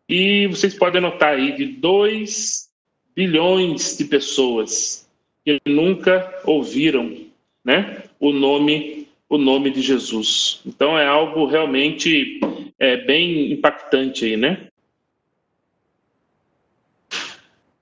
[0.09, 2.69] e vocês podem notar aí de 2
[3.15, 5.09] bilhões de pessoas
[5.45, 7.17] que nunca ouviram,
[7.65, 10.61] né, o nome o nome de Jesus.
[10.67, 12.41] Então é algo realmente
[12.77, 14.67] é, bem impactante aí, né?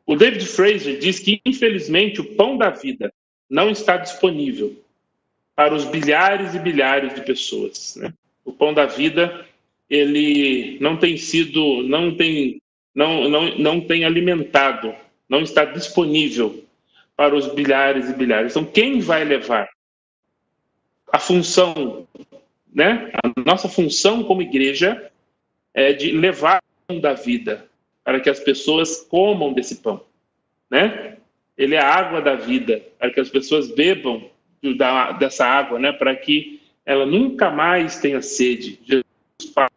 [0.09, 3.13] O David Fraser diz que, infelizmente, o pão da vida
[3.49, 4.75] não está disponível
[5.55, 7.95] para os bilhares e bilhares de pessoas.
[7.97, 8.15] Né?
[8.43, 9.45] O pão da vida
[9.89, 12.59] ele não tem sido, não tem,
[12.95, 14.95] não, não, não tem alimentado,
[15.29, 16.65] não está disponível
[17.15, 18.53] para os bilhares e bilhares.
[18.53, 19.69] Então, quem vai levar
[21.13, 22.09] a função,
[22.73, 23.11] né?
[23.23, 25.11] A nossa função como igreja
[25.75, 27.68] é de levar o pão da vida
[28.09, 30.03] para que as pessoas comam desse pão,
[30.71, 31.19] né?
[31.59, 34.31] Ele é a água da vida, para que as pessoas bebam
[34.79, 35.93] da, dessa água, né?
[35.93, 38.81] Para que ela nunca mais tenha sede.
[38.83, 39.05] Jesus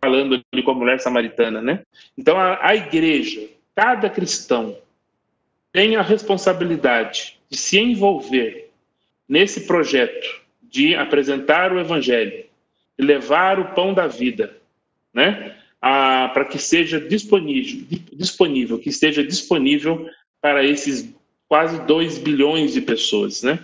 [0.01, 1.81] falando ali com a mulher samaritana, né?
[2.17, 4.77] Então a, a igreja, cada cristão
[5.73, 8.71] tem a responsabilidade de se envolver
[9.27, 12.45] nesse projeto de apresentar o evangelho,
[12.97, 14.55] levar o pão da vida,
[15.13, 15.57] né?
[15.81, 20.07] Para que seja disponível, disponível, que esteja disponível
[20.39, 21.13] para esses
[21.47, 23.59] quase 2 bilhões de pessoas, né?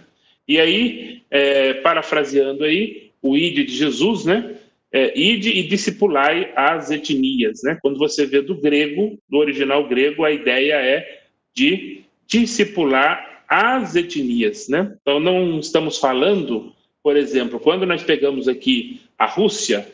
[0.47, 4.55] E aí, é, parafraseando aí, o ide de Jesus, né?
[4.91, 7.77] É, ide e discipulai as etnias, né?
[7.81, 11.21] Quando você vê do grego, do original grego, a ideia é
[11.53, 14.95] de discipular as etnias, né?
[15.01, 19.87] Então não estamos falando, por exemplo, quando nós pegamos aqui a Rússia,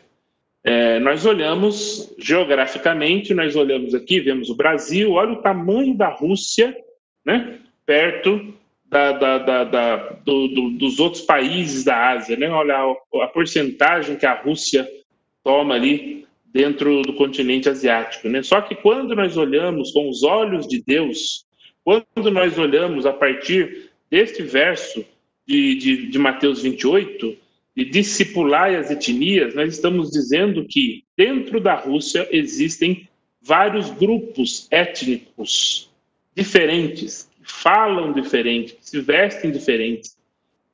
[0.64, 6.74] é, nós olhamos geograficamente, nós olhamos aqui, vemos o Brasil, olha o tamanho da Rússia,
[7.24, 7.58] né?
[7.84, 8.54] Perto
[8.86, 12.48] da, da, da, da do, do, dos outros países da Ásia, né?
[12.48, 14.88] Olha a, a porcentagem que a Rússia
[15.42, 18.42] toma ali dentro do continente asiático, né?
[18.42, 21.44] Só que quando nós olhamos com os olhos de Deus,
[21.84, 25.04] quando nós olhamos a partir deste verso
[25.46, 27.43] de, de, de Mateus 28,
[27.76, 33.08] de discipular as etnias, nós estamos dizendo que dentro da Rússia existem
[33.42, 35.90] vários grupos étnicos
[36.34, 40.16] diferentes, que falam diferente, que se vestem diferentes,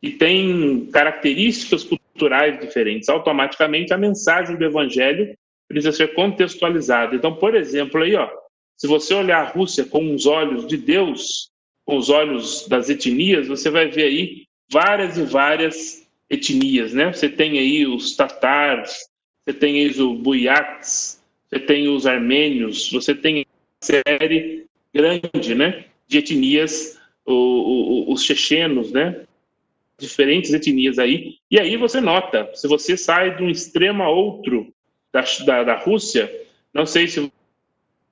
[0.02, 3.08] e têm características culturais diferentes.
[3.08, 5.36] Automaticamente a mensagem do evangelho
[5.68, 7.14] precisa ser contextualizada.
[7.14, 8.28] Então, por exemplo, aí, ó,
[8.76, 11.50] se você olhar a Rússia com os olhos de Deus,
[11.84, 17.12] com os olhos das etnias, você vai ver aí várias e várias etnias, né?
[17.12, 19.10] Você tem aí os tatars,
[19.44, 23.44] você tem aí os buiats, você tem os armênios, você tem uma
[23.80, 29.22] série grande, né, de etnias, o, o, os chechenos, né,
[29.98, 31.36] diferentes etnias aí.
[31.50, 34.72] E aí você nota, se você sai de um extremo a outro
[35.12, 36.30] da, da, da Rússia,
[36.72, 37.30] não sei se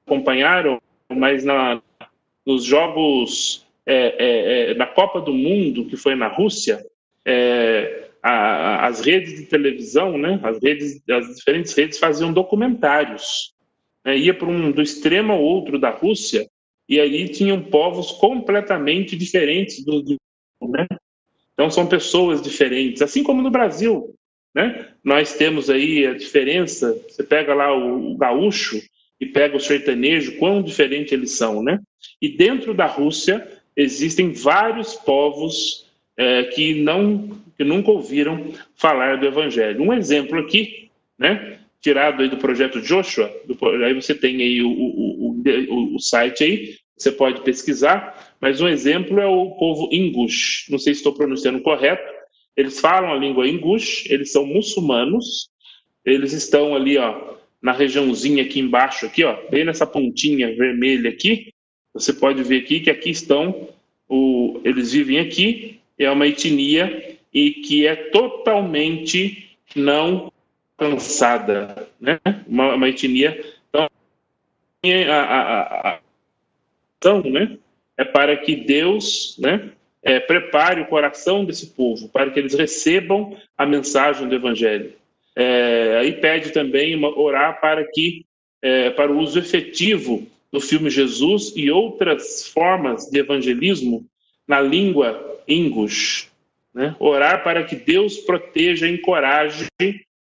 [0.04, 1.80] acompanharam, mas na,
[2.44, 6.84] nos jogos é, é, é, na Copa do Mundo que foi na Rússia,
[7.24, 13.52] é, a, as redes de televisão, né, as redes, as diferentes redes faziam documentários.
[14.04, 16.48] Né, ia para um do extremo ao outro da Rússia
[16.88, 20.16] e aí tinham povos completamente diferentes do, do
[20.62, 20.86] né?
[21.52, 24.14] Então são pessoas diferentes, assim como no Brasil,
[24.54, 24.88] né?
[25.04, 26.92] Nós temos aí a diferença.
[27.08, 28.80] Você pega lá o, o gaúcho
[29.20, 31.78] e pega o sertanejo, quão diferente eles são, né?
[32.22, 33.46] E dentro da Rússia
[33.76, 35.87] existem vários povos
[36.18, 39.82] é, que não que nunca ouviram falar do Evangelho.
[39.82, 44.70] Um exemplo aqui, né, tirado aí do projeto Joshua, do, aí você tem aí o,
[44.70, 50.66] o, o, o, site aí, você pode pesquisar, mas um exemplo é o povo Ingush,
[50.70, 52.02] não sei se estou pronunciando correto,
[52.56, 55.48] eles falam a língua Ingush, eles são muçulmanos,
[56.04, 61.52] eles estão ali, ó, na regiãozinha aqui embaixo, aqui, ó, bem nessa pontinha vermelha aqui,
[61.92, 63.68] você pode ver aqui que aqui estão,
[64.08, 70.32] o, eles vivem aqui, é uma etnia e que é totalmente não
[70.76, 72.18] cansada, né?
[72.46, 73.88] Uma, uma etnia então
[75.10, 75.98] a, a, a,
[76.96, 77.58] então, né?
[77.96, 79.70] É para que Deus, né?
[80.00, 84.92] É, prepare o coração desse povo para que eles recebam a mensagem do Evangelho.
[85.34, 88.24] É, aí pede também uma, orar para que
[88.62, 94.04] é, para o uso efetivo do filme Jesus e outras formas de evangelismo
[94.48, 96.28] na língua Ingush,
[96.74, 96.96] né?
[96.98, 99.68] Orar para que Deus proteja e encoraje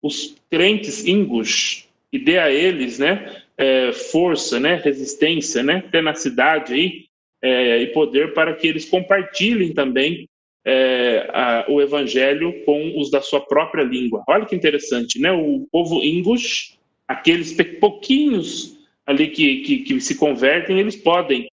[0.00, 7.06] os crentes Ingush e dê a eles, né, é, força, né, resistência, né, tenacidade aí
[7.42, 10.28] é, e poder para que eles compartilhem também
[10.64, 14.22] é, a, o evangelho com os da sua própria língua.
[14.28, 15.30] Olha que interessante, né?
[15.30, 21.48] O povo Ingush, aqueles pouquinhos ali que, que, que se convertem, eles podem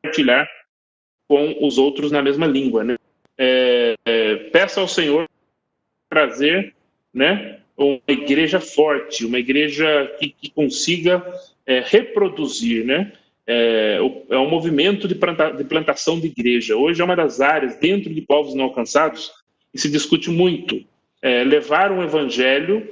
[0.00, 0.48] compartilhar
[1.28, 2.82] com os outros na mesma língua.
[2.82, 2.96] Né?
[3.36, 5.28] É, é, peça ao Senhor
[6.08, 6.74] trazer
[7.12, 11.24] né, uma igreja forte, uma igreja que, que consiga
[11.66, 13.12] é, reproduzir, né?
[13.50, 13.98] É,
[14.28, 16.76] é um movimento de, planta, de plantação de igreja.
[16.76, 19.32] Hoje é uma das áreas dentro de povos não alcançados
[19.72, 20.84] e se discute muito
[21.22, 22.86] é, levar um evangelho,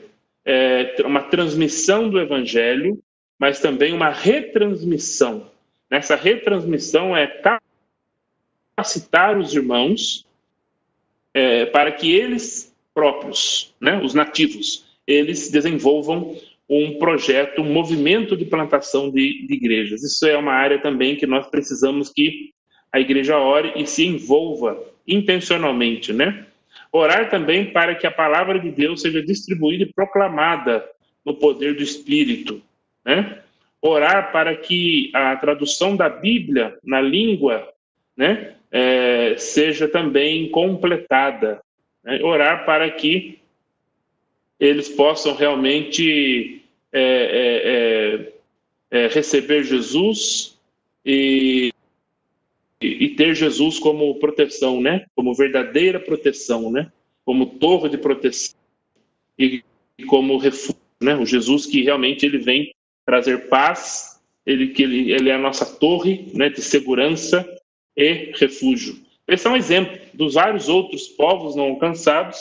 [0.45, 2.99] é, uma transmissão do evangelho,
[3.39, 5.51] mas também uma retransmissão.
[5.91, 7.26] Nessa retransmissão é
[8.77, 10.27] capacitar os irmãos
[11.33, 16.37] é, para que eles próprios, né, os nativos, eles desenvolvam
[16.68, 20.03] um projeto, um movimento de plantação de, de, igrejas.
[20.03, 22.51] Isso é uma área também que nós precisamos que
[22.93, 26.47] a igreja ore e se envolva intencionalmente, né?
[26.93, 30.85] Orar também para que a palavra de Deus seja distribuída e proclamada
[31.24, 32.61] no poder do Espírito,
[33.05, 33.41] né?
[33.81, 37.68] Orar para que a tradução da Bíblia na língua,
[38.16, 41.60] né, é, seja também completada,
[42.04, 42.22] né?
[42.22, 43.38] orar para que
[44.58, 46.62] eles possam realmente
[46.92, 48.32] é,
[48.90, 50.58] é, é, é receber Jesus
[51.04, 51.72] e,
[52.80, 55.06] e, ter Jesus como proteção, né?
[55.14, 56.90] Como verdadeira proteção, né?
[57.24, 58.56] Como torre de proteção
[59.38, 59.62] e,
[60.06, 61.14] como refúgio, né?
[61.16, 65.64] O Jesus que realmente ele vem trazer paz, ele que ele, ele é a nossa
[65.78, 66.48] torre, né?
[66.48, 67.55] De segurança
[67.97, 68.97] e refúgio.
[69.26, 72.38] Esse é um exemplo dos vários outros povos não alcançados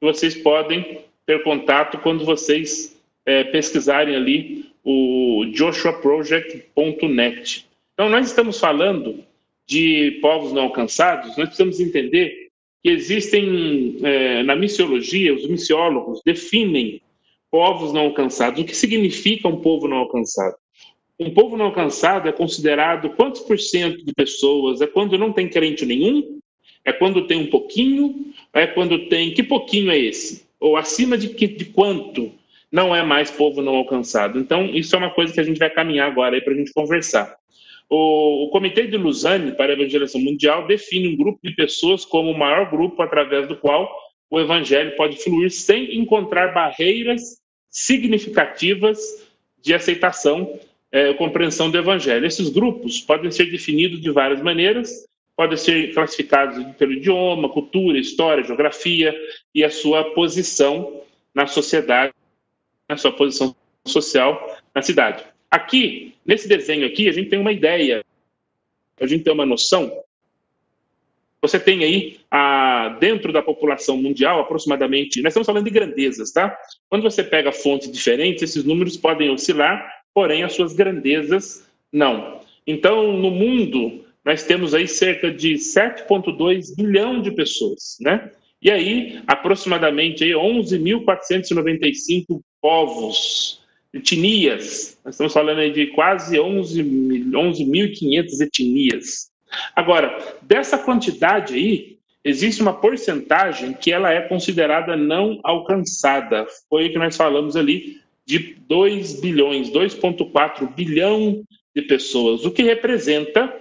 [0.00, 7.66] que vocês podem ter contato quando vocês é, pesquisarem ali o joshuaproject.net.
[7.94, 9.22] Então, nós estamos falando
[9.66, 12.48] de povos não alcançados, nós precisamos entender
[12.82, 17.00] que existem, é, na missiologia, os missiólogos definem
[17.50, 18.60] povos não alcançados.
[18.60, 20.56] O que significa um povo não alcançado?
[21.18, 24.80] Um povo não alcançado é considerado quantos por cento de pessoas?
[24.80, 26.38] É quando não tem crente nenhum?
[26.84, 28.32] É quando tem um pouquinho?
[28.52, 29.32] É quando tem.
[29.32, 30.46] Que pouquinho é esse?
[30.58, 32.32] Ou acima de, que, de quanto
[32.70, 34.38] não é mais povo não alcançado?
[34.38, 37.36] Então, isso é uma coisa que a gente vai caminhar agora para a gente conversar.
[37.88, 42.30] O, o, Comitê de Lausanne para a Evangelização Mundial define um grupo de pessoas como
[42.30, 43.90] o maior grupo através do qual
[44.30, 47.36] o evangelho pode fluir sem encontrar barreiras
[47.68, 48.98] significativas
[49.60, 50.58] de aceitação
[50.92, 52.26] é, compreensão do evangelho.
[52.26, 58.44] Esses grupos podem ser definidos de várias maneiras, podem ser classificados pelo idioma, cultura, história,
[58.44, 59.14] geografia
[59.54, 61.00] e a sua posição
[61.34, 62.12] na sociedade,
[62.88, 65.24] a sua posição social na cidade.
[65.50, 68.04] Aqui, nesse desenho aqui, a gente tem uma ideia,
[69.00, 69.90] a gente tem uma noção.
[71.40, 76.56] Você tem aí, a, dentro da população mundial, aproximadamente, nós estamos falando de grandezas, tá?
[76.88, 82.40] Quando você pega fontes diferentes, esses números podem oscilar porém as suas grandezas não.
[82.66, 88.30] Então, no mundo, nós temos aí cerca de 7,2 bilhão de pessoas, né?
[88.60, 93.60] E aí, aproximadamente 11.495 povos,
[93.92, 94.96] etnias.
[95.04, 99.32] Nós estamos falando aí de quase 11.500 11 etnias.
[99.74, 106.46] Agora, dessa quantidade aí, existe uma porcentagem que ela é considerada não alcançada.
[106.70, 111.42] Foi o que nós falamos ali de 2 bilhões, 2,4 bilhão
[111.74, 113.52] de pessoas, o que representa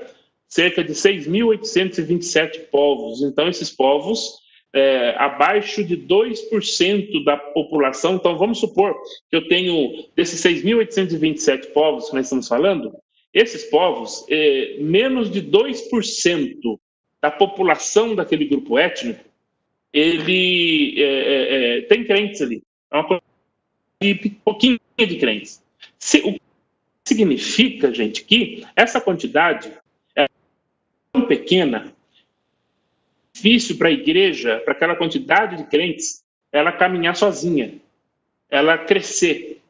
[0.47, 3.21] cerca de 6.827 povos.
[3.23, 4.41] Então, esses povos,
[4.73, 8.15] é, abaixo de 2% da população.
[8.15, 8.93] Então, vamos supor
[9.29, 12.93] que eu tenho, desses 6.827 povos que nós estamos falando,
[13.33, 16.79] esses povos, é, menos de 2%
[17.21, 19.23] da população daquele grupo étnico,
[19.93, 22.61] ele é, é, é tem crentes ali.
[22.91, 23.20] É uma
[24.43, 25.61] pouquinho de crentes.
[25.97, 26.41] Se, o que
[27.05, 29.71] significa, gente, que essa quantidade
[30.15, 30.27] é
[31.11, 31.93] tão pequena,
[33.33, 37.75] difícil para a igreja, para aquela quantidade de crentes, ela caminhar sozinha,
[38.49, 39.61] ela crescer,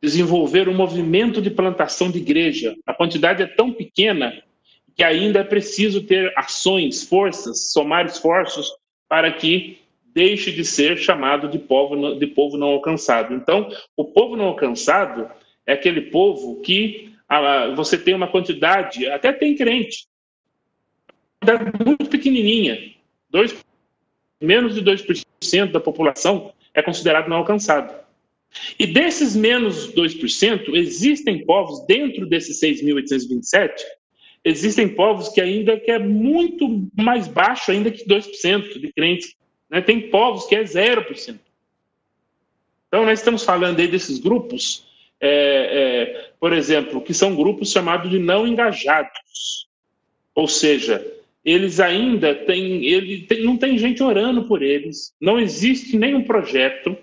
[0.00, 2.76] desenvolver um movimento de plantação de igreja.
[2.86, 4.42] A quantidade é tão pequena
[4.94, 8.72] que ainda é preciso ter ações, forças, somar esforços
[9.08, 9.78] para que
[10.14, 13.34] deixe de ser chamado de povo, de povo não alcançado.
[13.34, 15.30] Então, o povo não alcançado
[15.66, 20.06] é aquele povo que ah, você tem uma quantidade, até tem crente,
[21.84, 22.94] muito pequenininha,
[23.30, 23.54] dois,
[24.40, 27.94] menos de 2% da população é considerado não alcançado.
[28.78, 33.72] E desses menos 2%, existem povos, dentro desses 6.827,
[34.44, 39.34] existem povos que ainda que é muito mais baixo ainda que 2% de crentes
[39.70, 39.80] né?
[39.80, 41.38] Tem povos que é 0%.
[42.88, 44.86] Então, nós estamos falando aí desses grupos,
[45.20, 49.68] é, é, por exemplo, que são grupos chamados de não engajados.
[50.34, 51.04] Ou seja,
[51.44, 56.96] eles ainda têm, ele tem, não tem gente orando por eles, não existe nenhum projeto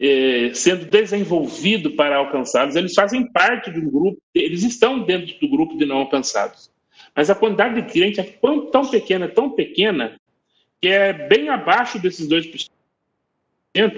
[0.00, 5.48] eh, sendo desenvolvido para alcançá-los, eles fazem parte de um grupo, eles estão dentro do
[5.48, 6.70] grupo de não alcançados.
[7.14, 10.20] Mas a quantidade de crente é tão pequena, tão pequena,
[10.82, 12.68] que é bem abaixo desses 2%.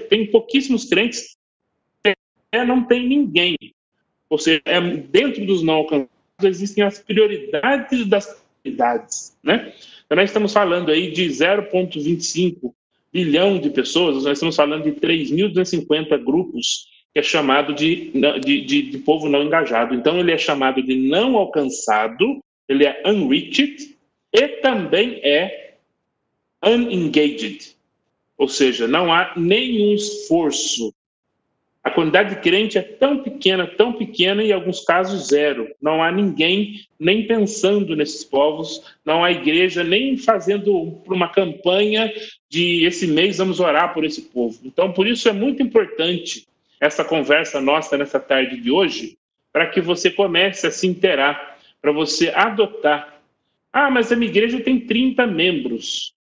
[0.07, 1.35] Tem pouquíssimos crentes,
[2.51, 3.57] é, não tem ninguém.
[4.29, 6.09] Ou seja, é, dentro dos não alcançados
[6.43, 9.73] existem as prioridades das prioridades, né?
[10.05, 12.71] Então, nós estamos falando aí de 0,25
[13.11, 18.11] bilhão de pessoas, nós estamos falando de 3.250 grupos, que é chamado de,
[18.43, 19.95] de, de, de povo não engajado.
[19.95, 23.95] Então, ele é chamado de não alcançado, ele é unreached
[24.33, 25.64] e também é
[26.65, 27.75] unengaged.
[28.37, 30.93] Ou seja, não há nenhum esforço.
[31.83, 35.69] A quantidade de crente é tão pequena, tão pequena, e em alguns casos zero.
[35.79, 42.11] Não há ninguém nem pensando nesses povos, não há igreja nem fazendo uma campanha
[42.49, 44.59] de esse mês vamos orar por esse povo.
[44.63, 46.47] Então, por isso é muito importante
[46.81, 49.17] essa conversa nossa nessa tarde de hoje,
[49.53, 53.21] para que você comece a se interar para você adotar.
[53.71, 56.14] Ah, mas a minha igreja tem 30 membros.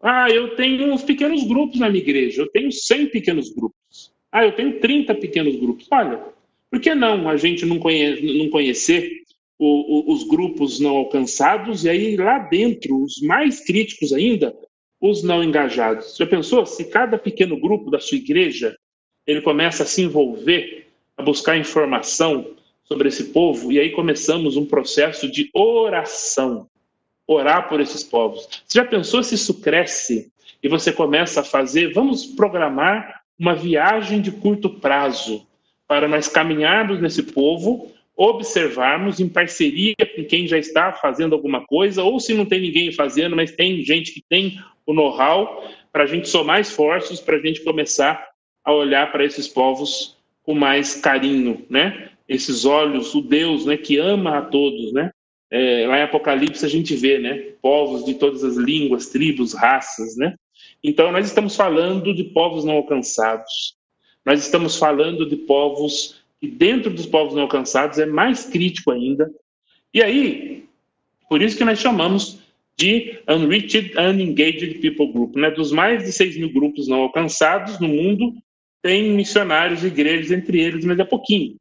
[0.00, 4.12] Ah, eu tenho uns pequenos grupos na minha igreja, eu tenho 100 pequenos grupos.
[4.30, 5.86] Ah, eu tenho 30 pequenos grupos.
[5.90, 6.22] Olha,
[6.70, 9.22] por que não a gente não, conhe não conhecer
[9.58, 14.54] o, o, os grupos não alcançados e aí lá dentro, os mais críticos ainda,
[15.00, 16.16] os não engajados?
[16.16, 18.76] Já pensou se cada pequeno grupo da sua igreja
[19.26, 20.86] ele começa a se envolver,
[21.16, 22.54] a buscar informação,
[22.86, 26.68] sobre esse povo, e aí começamos um processo de oração.
[27.26, 28.48] Orar por esses povos.
[28.66, 30.30] Você já pensou se isso cresce
[30.62, 31.92] e você começa a fazer?
[31.92, 35.46] Vamos programar uma viagem de curto prazo
[35.86, 42.02] para nós caminharmos nesse povo, observarmos em parceria com quem já está fazendo alguma coisa,
[42.02, 46.06] ou se não tem ninguém fazendo, mas tem gente que tem o know-how, para a
[46.06, 48.26] gente somar esforços, para a gente começar
[48.64, 52.10] a olhar para esses povos com mais carinho, né?
[52.28, 55.10] esses olhos, o Deus, né, que ama a todos, né?
[55.50, 60.16] É, lá em Apocalipse a gente vê, né, povos de todas as línguas, tribos, raças,
[60.16, 60.34] né?
[60.82, 63.76] Então nós estamos falando de povos não alcançados.
[64.24, 69.30] Nós estamos falando de povos que dentro dos povos não alcançados é mais crítico ainda.
[69.94, 70.64] E aí,
[71.28, 72.40] por isso que nós chamamos
[72.76, 75.50] de Unreached Unengaged People Group, né?
[75.50, 78.34] Dos mais de 6 mil grupos não alcançados no mundo,
[78.82, 81.56] tem missionários e igrejas entre eles, mas é pouquinho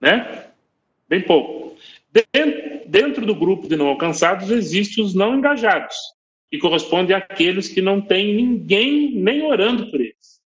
[0.00, 0.46] né?
[1.08, 1.67] Bem pouco.
[2.86, 5.96] Dentro do grupo de não alcançados existem os não engajados,
[6.50, 10.40] que correspondem àqueles que não têm ninguém nem orando por eles.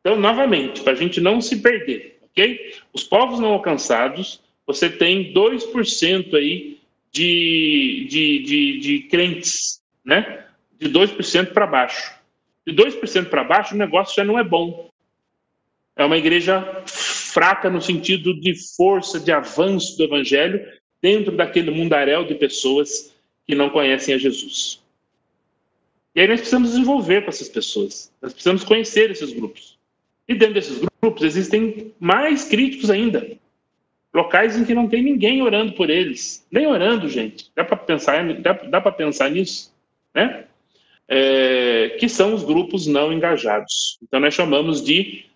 [0.00, 2.74] Então, novamente, para a gente não se perder, ok?
[2.92, 6.78] Os povos não alcançados, você tem 2% aí
[7.10, 10.44] de, de, de, de crentes, né?
[10.78, 12.14] De 2% para baixo.
[12.66, 14.88] De 2% para baixo, o negócio já não é bom.
[15.96, 20.64] É uma igreja fraca no sentido de força, de avanço do evangelho
[21.00, 23.14] dentro daquele mundaréu de pessoas
[23.46, 24.82] que não conhecem a Jesus.
[26.14, 28.12] E aí nós precisamos desenvolver com essas pessoas.
[28.20, 29.78] Nós precisamos conhecer esses grupos.
[30.26, 33.36] E dentro desses grupos existem mais críticos ainda.
[34.14, 36.46] Locais em que não tem ninguém orando por eles.
[36.50, 37.50] Nem orando, gente.
[37.54, 39.72] Dá para pensar, dá, dá para pensar nisso,
[40.14, 40.46] né?
[41.06, 43.98] É, que são os grupos não engajados.
[44.02, 45.26] Então nós chamamos de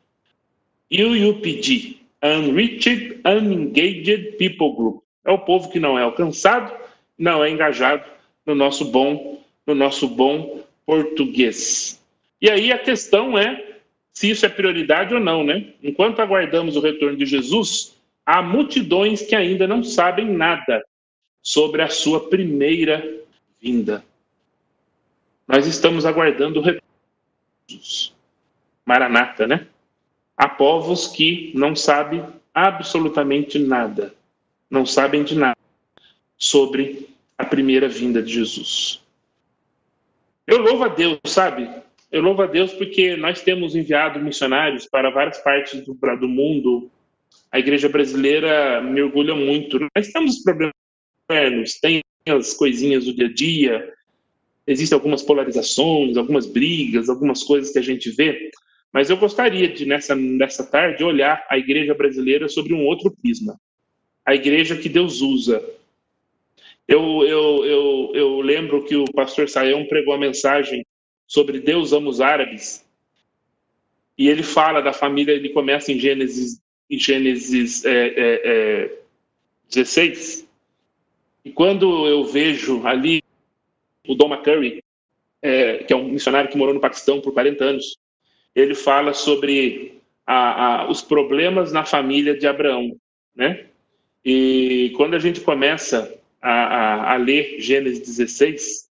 [0.92, 5.02] UUPG, Unreached Unengaged People Group.
[5.24, 6.74] É o povo que não é alcançado,
[7.18, 8.04] não é engajado
[8.44, 12.00] no nosso bom, no nosso bom português.
[12.40, 13.70] E aí a questão é
[14.12, 15.72] se isso é prioridade ou não, né?
[15.82, 20.84] Enquanto aguardamos o retorno de Jesus, há multidões que ainda não sabem nada
[21.42, 23.22] sobre a sua primeira
[23.60, 24.04] vinda.
[25.46, 26.88] Nós estamos aguardando o retorno
[27.66, 28.14] de Jesus.
[28.84, 29.66] Maranata, né?
[30.40, 32.24] Há povos que não sabem
[32.54, 34.14] absolutamente nada,
[34.70, 35.58] não sabem de nada
[36.38, 39.02] sobre a primeira vinda de Jesus.
[40.46, 41.68] Eu louvo a Deus, sabe?
[42.10, 46.90] Eu louvo a Deus porque nós temos enviado missionários para várias partes do, do mundo.
[47.52, 49.78] A igreja brasileira me orgulha muito.
[49.94, 50.72] Nós temos problemas
[51.24, 53.92] internos, tem as coisinhas do dia a dia,
[54.66, 58.50] existem algumas polarizações, algumas brigas, algumas coisas que a gente vê,
[58.92, 63.58] mas eu gostaria de, nessa, nessa tarde, olhar a igreja brasileira sobre um outro prisma.
[64.26, 65.62] A igreja que Deus usa.
[66.86, 70.84] Eu, eu, eu, eu lembro que o pastor Saião pregou a mensagem
[71.26, 72.84] sobre Deus ama os árabes.
[74.18, 76.60] E ele fala da família, ele começa em Gênesis,
[76.90, 78.98] em Gênesis é, é, é,
[79.70, 80.48] 16.
[81.44, 83.22] E quando eu vejo ali
[84.06, 84.82] o Don McCurry,
[85.40, 87.96] é, que é um missionário que morou no Paquistão por 40 anos,
[88.54, 92.96] ele fala sobre a, a, os problemas na família de Abraão,
[93.34, 93.66] né?
[94.24, 98.88] E quando a gente começa a, a, ler Gênesis 16,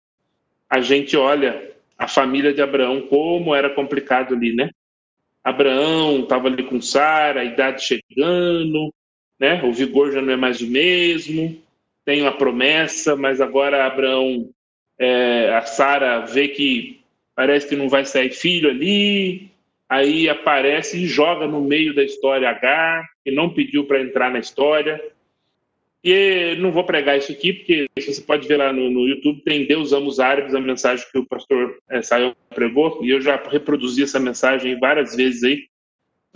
[0.70, 4.70] a gente olha a família de Abraão, como era complicado ali, né?
[5.44, 8.94] Abraão estava ali com Sara, a idade chegando,
[9.40, 9.62] né?
[9.64, 11.62] O vigor já não é mais o mesmo,
[12.06, 14.50] tem uma promessa, mas agora Abraão,
[14.98, 17.00] é, a Sara vê que
[17.36, 19.49] parece que não vai sair filho ali,
[19.90, 24.40] aí aparece e joga no meio da história Agar, que não pediu para entrar na
[24.40, 25.02] história.
[26.04, 29.66] E não vou pregar isso aqui, porque você pode ver lá no, no YouTube, tem
[29.66, 32.00] Deus ama os árabes, a mensagem que o pastor é,
[32.54, 35.68] pregou, e eu já reproduzi essa mensagem várias vezes aí.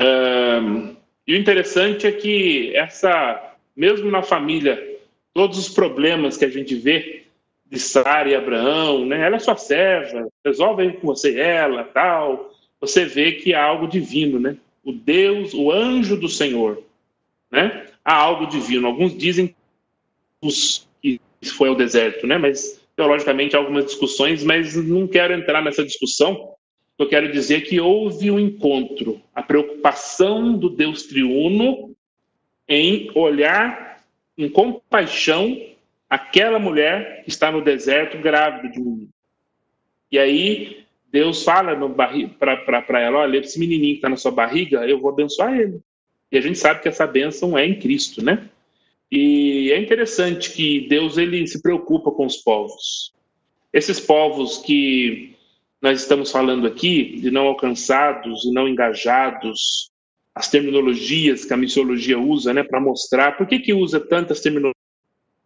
[0.01, 0.95] Um,
[1.25, 4.97] e o interessante é que essa, mesmo na família,
[5.33, 7.23] todos os problemas que a gente vê
[7.65, 9.25] de Sara e Abraão, né?
[9.25, 12.52] Ela é sua serva, resolve aí com você ela, tal.
[12.83, 14.57] Você vê que há algo divino, né?
[14.83, 16.83] O Deus, o anjo do Senhor,
[17.49, 17.87] né?
[18.03, 18.87] Há algo divino.
[18.87, 19.55] Alguns dizem
[21.01, 21.21] que
[21.55, 22.37] foi ao deserto, né?
[22.37, 26.55] Mas teologicamente há algumas discussões, mas não quero entrar nessa discussão.
[26.99, 31.95] Eu quero dizer que houve um encontro, a preocupação do Deus triuno
[32.67, 34.03] em olhar
[34.37, 35.57] em compaixão
[36.09, 39.07] aquela mulher que está no deserto grávida de um
[40.11, 40.82] E aí
[41.13, 41.77] Deus fala
[42.39, 45.79] para ela, olha, esse menininho que está na sua barriga, eu vou abençoar ele.
[46.31, 48.49] E a gente sabe que essa bênção é em Cristo, né?
[49.11, 53.13] E é interessante que Deus ele se preocupa com os povos.
[53.71, 55.35] Esses povos que
[55.79, 59.91] nós estamos falando aqui, de não alcançados e não engajados,
[60.33, 64.73] as terminologias que a missiologia usa, né, para mostrar por que que usa tantas terminologias,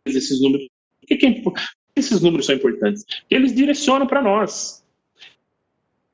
[0.06, 0.66] esses números,
[1.02, 1.44] por que, que é
[1.94, 3.04] esses números são importantes?
[3.30, 4.87] Eles direcionam para nós.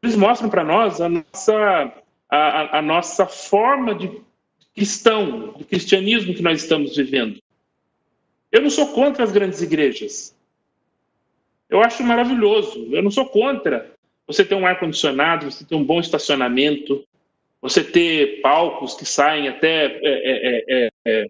[0.04, 1.94] Eles mostram para nós a nossa,
[2.30, 4.22] a, a nossa forma de
[4.76, 7.42] cristão, de cristianismo que nós estamos vivendo.
[8.52, 10.36] Eu não sou contra as grandes igrejas.
[11.70, 12.86] Eu acho maravilhoso.
[12.92, 13.94] Eu não sou contra
[14.28, 17.06] você ter um ar-condicionado, você ter um bom estacionamento,
[17.62, 21.30] você ter palcos que saem até é, é, é, é,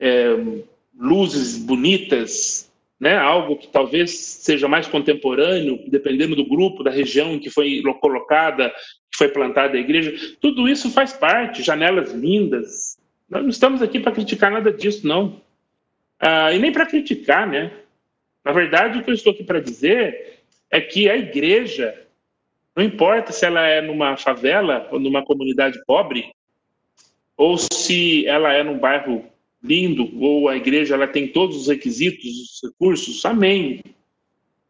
[0.00, 0.36] é
[0.98, 2.69] luzes bonitas,
[3.00, 3.16] né?
[3.16, 8.68] algo que talvez seja mais contemporâneo, dependendo do grupo, da região em que foi colocada,
[9.10, 10.36] que foi plantada a igreja.
[10.40, 12.98] Tudo isso faz parte, janelas lindas.
[13.28, 15.40] Nós não estamos aqui para criticar nada disso, não.
[16.18, 17.72] Ah, e nem para criticar, né?
[18.44, 20.40] Na verdade, o que eu estou aqui para dizer
[20.70, 21.98] é que a igreja,
[22.76, 26.30] não importa se ela é numa favela ou numa comunidade pobre,
[27.36, 29.24] ou se ela é num bairro
[29.62, 33.82] lindo, ou a igreja ela tem todos os requisitos, os recursos, amém.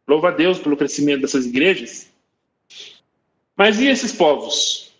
[0.07, 2.11] Louva a Deus pelo crescimento dessas igrejas.
[3.55, 4.91] Mas e esses povos?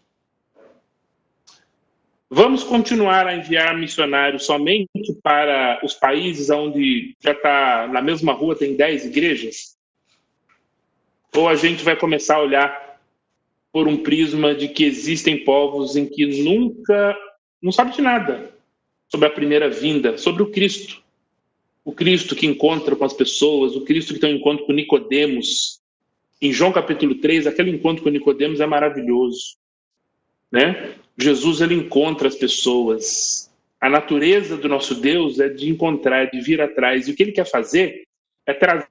[2.30, 8.56] Vamos continuar a enviar missionários somente para os países onde já está na mesma rua
[8.56, 9.78] tem 10 igrejas?
[11.36, 13.00] Ou a gente vai começar a olhar
[13.74, 17.18] por um prisma de que existem povos em que nunca
[17.62, 18.61] não sabe de nada
[19.12, 21.02] sobre a primeira vinda, sobre o Cristo.
[21.84, 25.82] O Cristo que encontra com as pessoas, o Cristo que tem um encontro com Nicodemos.
[26.42, 29.58] Em João capítulo 3, aquele encontro com Nicodemos é maravilhoso,
[30.52, 30.96] né?
[31.18, 33.52] Jesus ele encontra as pessoas.
[33.80, 37.08] A natureza do nosso Deus é de encontrar, de vir atrás.
[37.08, 38.04] E o que ele quer fazer
[38.46, 38.88] é trazer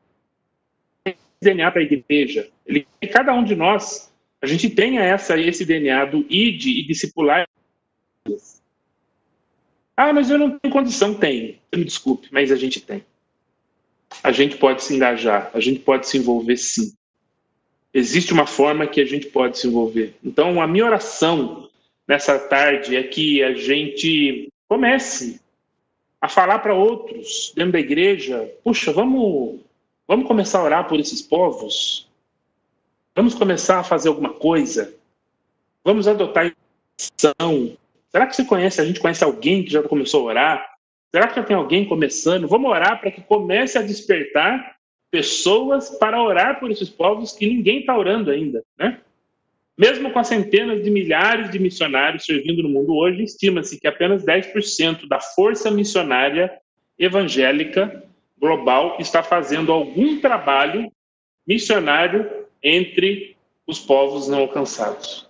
[1.40, 2.48] DNA para a igreja.
[2.66, 4.12] Ele, cada um de nós,
[4.42, 7.48] a gente tenha essa, esse DNA do id e discipular.
[10.00, 11.12] Ah, mas eu não tenho condição.
[11.12, 11.58] Tenho.
[11.74, 13.04] Me desculpe, mas a gente tem.
[14.22, 16.92] A gente pode se engajar, a gente pode se envolver sim.
[17.92, 20.14] Existe uma forma que a gente pode se envolver.
[20.24, 21.68] Então, a minha oração
[22.08, 25.38] nessa tarde é que a gente comece
[26.20, 29.60] a falar para outros dentro da igreja: puxa, vamos
[30.08, 32.08] Vamos começar a orar por esses povos?
[33.14, 34.92] Vamos começar a fazer alguma coisa?
[35.84, 36.52] Vamos adotar
[36.98, 37.76] ação?
[38.10, 40.70] Será que você conhece, a gente conhece alguém que já começou a orar?
[41.14, 42.48] Será que já tem alguém começando?
[42.48, 44.76] Vamos orar para que comece a despertar
[45.10, 49.00] pessoas para orar por esses povos que ninguém está orando ainda, né?
[49.78, 54.24] Mesmo com as centenas de milhares de missionários servindo no mundo hoje, estima-se que apenas
[54.24, 56.52] 10% da força missionária
[56.98, 58.04] evangélica
[58.38, 60.92] global está fazendo algum trabalho
[61.46, 62.30] missionário
[62.62, 63.36] entre
[63.66, 65.29] os povos não alcançados.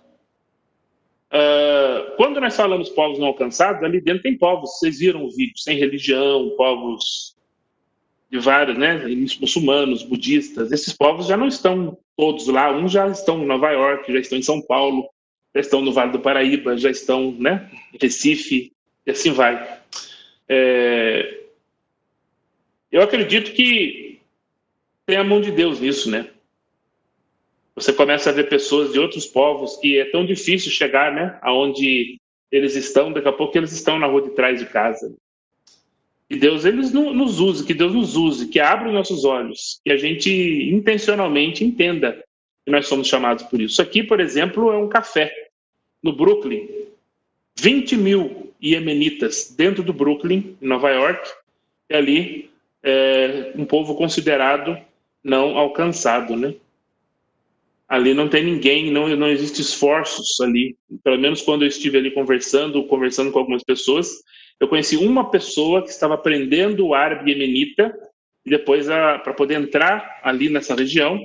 [1.31, 5.57] Uh, quando nós falamos povos não alcançados, ali dentro tem povos, vocês viram o vídeo,
[5.57, 7.37] sem religião, povos
[8.29, 9.01] de vários, né,
[9.39, 14.11] muçulmanos, budistas, esses povos já não estão todos lá, uns já estão em Nova York,
[14.11, 15.09] já estão em São Paulo,
[15.55, 17.69] já estão no Vale do Paraíba, já estão, né,
[18.01, 18.73] Recife,
[19.05, 19.79] e assim vai.
[20.47, 21.39] É...
[22.91, 24.19] Eu acredito que
[25.05, 26.29] tem a mão de Deus nisso, né?
[27.81, 32.19] Você começa a ver pessoas de outros povos que é tão difícil chegar, né, aonde
[32.51, 35.11] eles estão, daqui a pouco eles estão na rua de trás de casa.
[36.29, 39.91] Que Deus eles nos use, que Deus nos use, que abra os nossos olhos, que
[39.91, 40.31] a gente
[40.71, 42.23] intencionalmente entenda
[42.63, 43.59] que nós somos chamados por.
[43.59, 45.33] Isso aqui, por exemplo, é um café
[46.03, 46.69] no Brooklyn.
[47.59, 51.27] 20 mil iemenitas dentro do Brooklyn, em Nova York,
[51.89, 52.51] e ali
[52.83, 54.77] é um povo considerado
[55.23, 56.53] não alcançado, né?
[57.91, 60.77] Ali não tem ninguém, não, não existe esforços ali.
[61.03, 64.07] Pelo menos quando eu estive ali conversando, conversando com algumas pessoas,
[64.61, 67.93] eu conheci uma pessoa que estava aprendendo o árabe yemenita
[68.45, 71.19] e depois para poder entrar ali nessa região,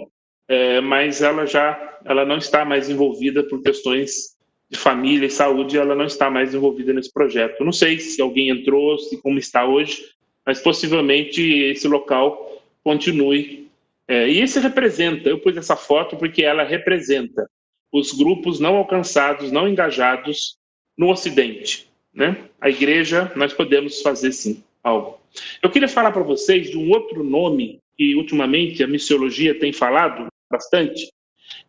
[0.48, 4.34] é, mas ela já ela não está mais envolvida por questões
[4.68, 7.64] de família e saúde, ela não está mais envolvida nesse projeto.
[7.64, 10.02] Não sei se alguém entrou, se como está hoje,
[10.44, 13.65] mas possivelmente esse local continue.
[14.09, 17.48] É, e esse representa, eu pus essa foto porque ela representa
[17.92, 20.57] os grupos não alcançados, não engajados
[20.96, 21.86] no Ocidente
[22.16, 22.48] né?
[22.59, 25.20] A igreja, nós podemos fazer sim algo.
[25.62, 30.26] Eu queria falar para vocês de um outro nome que ultimamente a missiologia tem falado
[30.50, 31.12] bastante,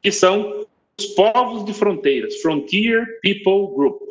[0.02, 0.66] que são
[0.98, 4.02] os povos de fronteiras, Frontier People Group,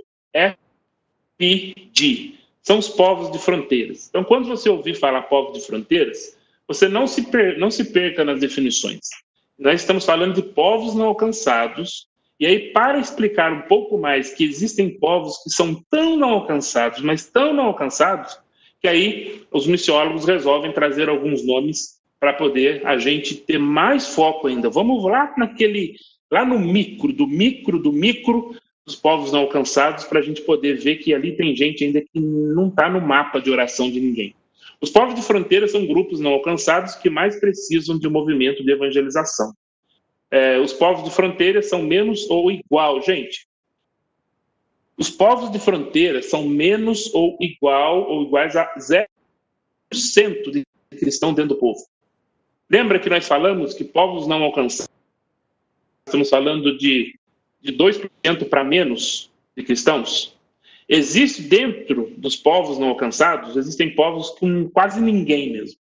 [1.39, 2.35] FPG.
[2.63, 4.09] São os povos de fronteiras.
[4.09, 6.37] Então, quando você ouvir falar povos de fronteiras,
[6.69, 9.01] você não se, per, não se perca nas definições.
[9.59, 12.09] Nós estamos falando de povos não alcançados,
[12.39, 17.01] e aí, para explicar um pouco mais que existem povos que são tão não alcançados,
[17.01, 18.39] mas tão não alcançados,
[18.81, 24.49] que aí os missiólogos resolvem trazer alguns nomes para poder a gente ter mais foco
[24.49, 24.69] ainda.
[24.69, 25.97] Vamos lá naquele,
[26.31, 28.55] lá no micro, do micro, do micro
[28.85, 32.21] dos povos não alcançados, para a gente poder ver que ali tem gente ainda que
[32.21, 34.35] não está no mapa de oração de ninguém.
[34.81, 38.73] Os povos de fronteira são grupos não alcançados que mais precisam de um movimento de
[38.73, 39.53] evangelização
[40.31, 43.47] é, os povos de fronteira são menos ou igual, gente.
[44.97, 49.07] Os povos de fronteira são menos ou igual ou iguais a 0%
[50.51, 51.81] de cristão dentro do povo.
[52.69, 54.93] Lembra que nós falamos que povos não alcançados,
[56.05, 57.17] estamos falando de,
[57.61, 60.36] de 2% para menos de cristãos?
[60.89, 65.79] Existe dentro dos povos não alcançados, existem povos com quase ninguém mesmo.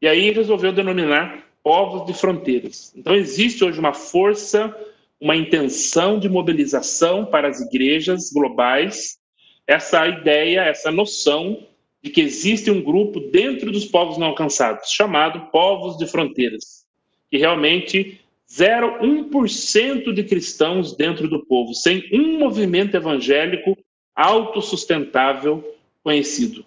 [0.00, 2.92] E aí resolveu denominar povos de fronteiras.
[2.96, 4.74] Então, existe hoje uma força,
[5.20, 9.18] uma intenção de mobilização para as igrejas globais,
[9.66, 11.66] essa ideia, essa noção
[12.02, 16.84] de que existe um grupo dentro dos povos não alcançados, chamado povos de fronteiras,
[17.30, 23.78] que realmente 0,1% de cristãos dentro do povo, sem um movimento evangélico
[24.14, 26.64] autossustentável conhecido.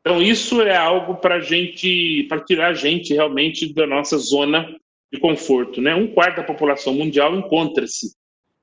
[0.00, 4.74] Então, isso é algo para gente, para tirar a gente realmente da nossa zona
[5.12, 5.80] de conforto.
[5.80, 5.94] Né?
[5.94, 8.14] Um quarto da população mundial encontra-se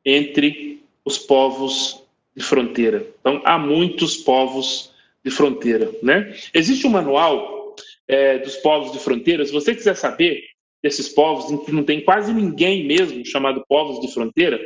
[0.03, 2.03] entre os povos
[2.36, 3.05] de fronteira.
[3.19, 4.91] Então, há muitos povos
[5.23, 5.91] de fronteira.
[6.01, 6.36] Né?
[6.53, 7.75] Existe um manual
[8.07, 9.45] é, dos povos de fronteira.
[9.45, 10.43] Se você quiser saber
[10.82, 14.59] desses povos, em que não tem quase ninguém mesmo chamado povos de fronteira,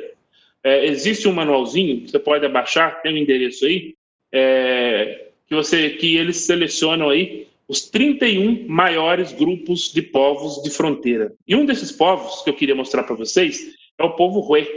[0.63, 3.95] é, existe um manualzinho, você pode abaixar, tem um endereço aí,
[4.31, 11.33] é, que você que eles selecionam aí os 31 maiores grupos de povos de fronteira.
[11.47, 14.67] E um desses povos que eu queria mostrar para vocês é o povo Hui.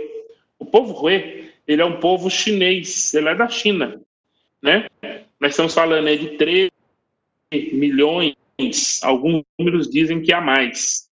[0.58, 4.00] O povo Hui, ele é um povo chinês, ele é da China,
[4.62, 4.86] né?
[5.40, 6.70] Nós estamos falando aí de 3
[7.72, 8.36] milhões,
[9.02, 11.10] alguns números dizem que há mais.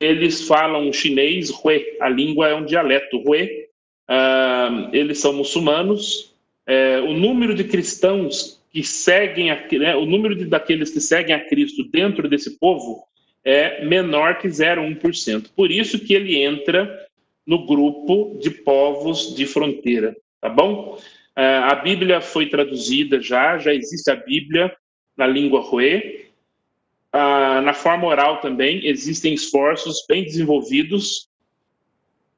[0.00, 3.68] Eles falam chinês Hui, a língua é um dialeto Hui.
[4.10, 6.34] Uh, eles são muçulmanos.
[6.68, 11.34] Uh, o número de cristãos que seguem, a, né, o número de, daqueles que seguem
[11.34, 13.04] a Cristo dentro desse povo
[13.44, 15.50] é menor que 0,1%.
[15.54, 17.06] Por isso que ele entra
[17.46, 20.98] no grupo de povos de fronteira, tá bom?
[21.34, 24.72] É, a Bíblia foi traduzida já, já existe a Bíblia
[25.16, 26.26] na língua Rue.
[27.12, 31.29] na forma oral também existem esforços bem desenvolvidos.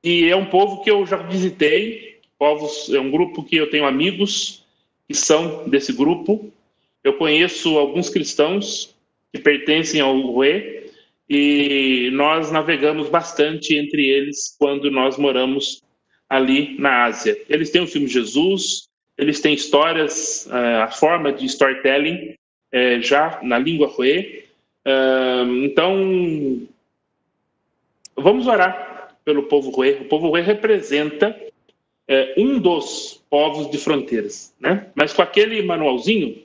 [0.02, 3.86] E é um povo que eu já visitei, povos, é um grupo que eu tenho
[3.86, 4.64] amigos,
[5.06, 6.52] que são desse grupo.
[7.04, 8.94] Eu conheço alguns cristãos
[9.32, 10.90] que pertencem ao UE
[11.30, 15.80] e nós navegamos bastante entre eles quando nós moramos
[16.28, 17.38] ali na Ásia.
[17.48, 22.34] Eles têm o filme Jesus, eles têm histórias, eh, a forma de storytelling
[22.72, 24.42] eh, já na língua Rue.
[25.64, 26.66] Então,
[28.16, 28.91] vamos orar
[29.24, 29.92] pelo povo Rui.
[29.92, 31.36] O povo Rui representa
[32.08, 34.86] é, um dos povos de fronteiras, né?
[34.94, 36.42] Mas com aquele manualzinho,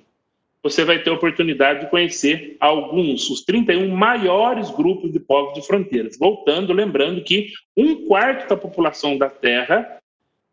[0.61, 5.65] você vai ter a oportunidade de conhecer alguns, os 31 maiores grupos de povos de
[5.65, 6.17] fronteiras.
[6.17, 9.99] Voltando, lembrando que um quarto da população da Terra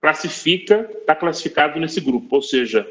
[0.01, 2.87] classifica, está classificado nesse grupo, ou seja,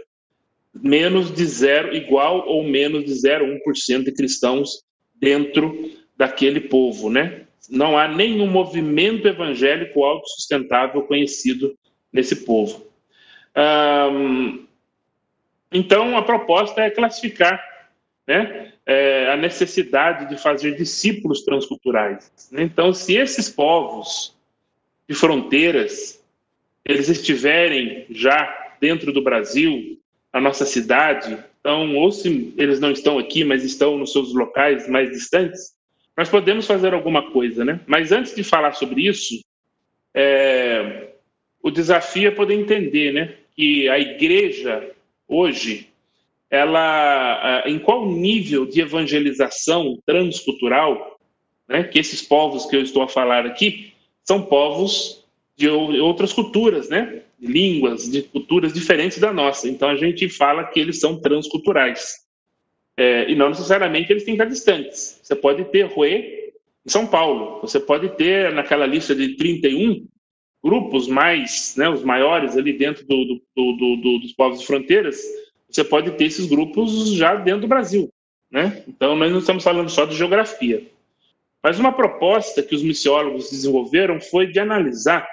[0.74, 7.43] menos de zero, igual ou menos de 0,1% de cristãos dentro daquele povo, né?
[7.70, 11.78] Não há nenhum movimento evangélico autossustentável conhecido
[12.12, 12.86] nesse povo.
[15.72, 17.62] Então, a proposta é classificar
[18.28, 22.32] né, é, a necessidade de fazer discípulos transculturais.
[22.52, 24.36] Então, se esses povos
[25.08, 26.24] de fronteiras
[26.86, 29.98] eles estiverem já dentro do Brasil,
[30.34, 34.88] na nossa cidade, então, ou se eles não estão aqui, mas estão nos seus locais
[34.90, 35.74] mais distantes,
[36.16, 37.80] nós podemos fazer alguma coisa, né?
[37.88, 39.44] Mas antes de falar sobre isso,
[40.14, 41.10] é,
[41.62, 44.92] o desafio é poder entender, né, que a igreja
[45.28, 45.88] hoje,
[46.50, 51.20] ela, em qual nível de evangelização transcultural,
[51.68, 53.94] né, que esses povos que eu estou a falar aqui
[54.24, 55.24] são povos
[55.56, 59.70] de outras culturas, né, de línguas, de culturas diferentes da nossa.
[59.70, 62.24] Então a gente fala que eles são transculturais.
[62.96, 65.20] É, e não necessariamente eles têm que estar distantes.
[65.24, 66.54] Você pode ter Rue
[66.86, 70.06] em São Paulo, você pode ter naquela lista de 31
[70.64, 75.22] grupos mais, né, os maiores ali dentro do, do, do, do, dos povos de fronteiras,
[75.70, 78.10] você pode ter esses grupos já dentro do Brasil.
[78.50, 78.84] Né?
[78.88, 80.84] Então, nós não estamos falando só de geografia.
[81.62, 85.28] Mas uma proposta que os missiólogos desenvolveram foi de analisar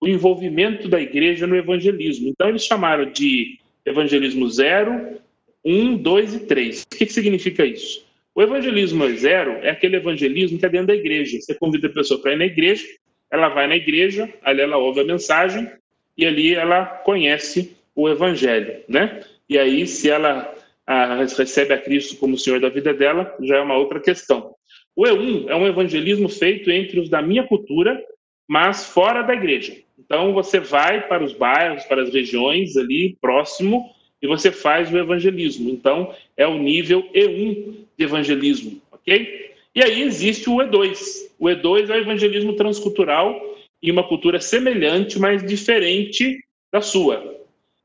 [0.00, 2.28] o envolvimento da igreja no evangelismo.
[2.28, 5.18] Então, eles chamaram de evangelismo zero,
[5.66, 6.82] um, dois e três.
[6.84, 8.06] O que, que significa isso?
[8.32, 11.40] O evangelismo zero é aquele evangelismo que é dentro da igreja.
[11.40, 12.86] Você convida a pessoa para ir na igreja,
[13.32, 15.68] ela vai na igreja, ali ela ouve a mensagem
[16.16, 19.20] e ali ela conhece o evangelho, né?
[19.48, 20.54] E aí, se ela
[20.86, 24.54] a, recebe a Cristo como Senhor da vida dela, já é uma outra questão.
[24.94, 28.00] O E1 é um evangelismo feito entre os da minha cultura,
[28.46, 29.76] mas fora da igreja.
[29.98, 33.95] Então, você vai para os bairros, para as regiões ali próximo
[34.26, 35.70] e você faz o evangelismo.
[35.70, 39.52] Então, é o nível E1 de evangelismo, ok?
[39.74, 41.30] E aí existe o E2.
[41.38, 43.40] O E2 é o evangelismo transcultural
[43.80, 47.36] em uma cultura semelhante, mas diferente da sua.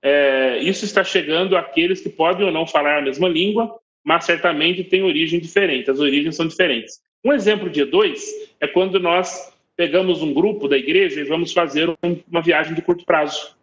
[0.01, 4.83] É, isso está chegando àqueles que podem ou não falar a mesma língua, mas certamente
[4.83, 6.99] têm origem diferente, as origens são diferentes.
[7.23, 8.19] Um exemplo de E2
[8.59, 11.95] é quando nós pegamos um grupo da igreja e vamos fazer
[12.27, 13.55] uma viagem de curto prazo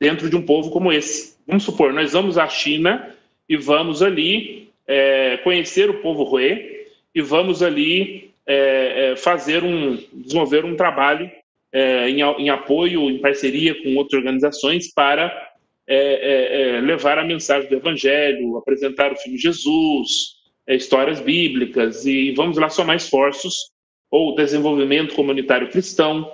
[0.00, 1.38] dentro de um povo como esse.
[1.50, 3.12] Vamos supor, nós vamos à China
[3.48, 9.98] e vamos ali é, conhecer o povo Rui, e vamos ali é, é, fazer um,
[10.12, 11.28] desenvolver um trabalho
[11.72, 15.50] é, em, em, apoio, em parceria com outras organizações para
[15.88, 20.36] é, levar a mensagem do Evangelho, apresentar o filme Jesus,
[20.68, 23.72] histórias bíblicas e vamos lá somar esforços
[24.08, 26.30] ou desenvolvimento comunitário cristão,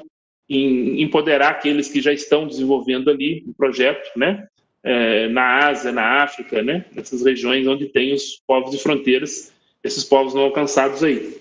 [0.47, 4.47] em empoderar aqueles que já estão desenvolvendo ali um projeto, né?
[5.29, 6.85] Na Ásia, na África, né?
[6.95, 9.53] Nessas regiões onde tem os povos de fronteiras
[9.87, 11.37] esses povos não alcançados aí.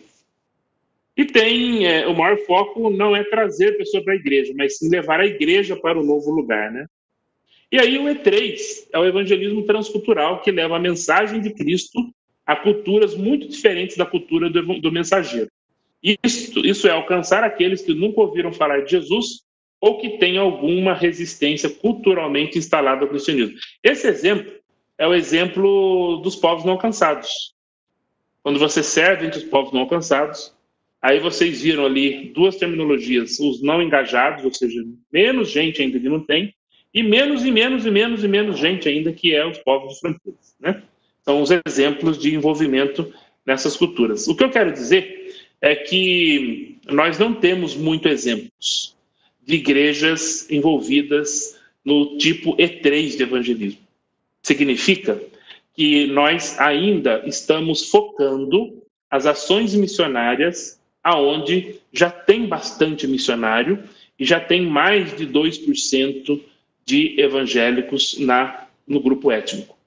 [1.17, 4.77] E tem, é, o maior foco não é trazer a pessoa para a igreja, mas
[4.77, 6.85] sim levar a igreja para o novo lugar, né?
[7.71, 11.99] E aí o E3 é o evangelismo transcultural que leva a mensagem de Cristo
[12.45, 15.49] a culturas muito diferentes da cultura do, do mensageiro.
[16.03, 19.44] Isso, isso é alcançar aqueles que nunca ouviram falar de Jesus
[19.85, 23.55] ou que têm alguma resistência culturalmente instalada ao cristianismo.
[23.83, 24.51] Esse exemplo
[24.97, 27.53] é o exemplo dos povos não alcançados.
[28.41, 30.51] Quando você serve entre os povos não alcançados,
[30.99, 34.83] aí vocês viram ali duas terminologias, os não engajados, ou seja,
[35.13, 36.55] menos gente ainda que não tem,
[36.91, 40.55] e menos e menos e menos e menos gente ainda que é os povos fronteiras,
[40.59, 40.81] né?
[41.21, 43.13] São os exemplos de envolvimento
[43.45, 44.27] nessas culturas.
[44.27, 45.31] O que eu quero dizer
[45.61, 48.94] é que nós não temos muitos exemplos
[49.45, 53.81] de igrejas envolvidas no tipo E3 de evangelismo.
[54.41, 55.21] Significa
[55.75, 63.83] que nós ainda estamos focando as ações missionárias aonde já tem bastante missionário
[64.17, 66.41] e já tem mais de 2%
[66.83, 69.77] de evangélicos na, no grupo étnico.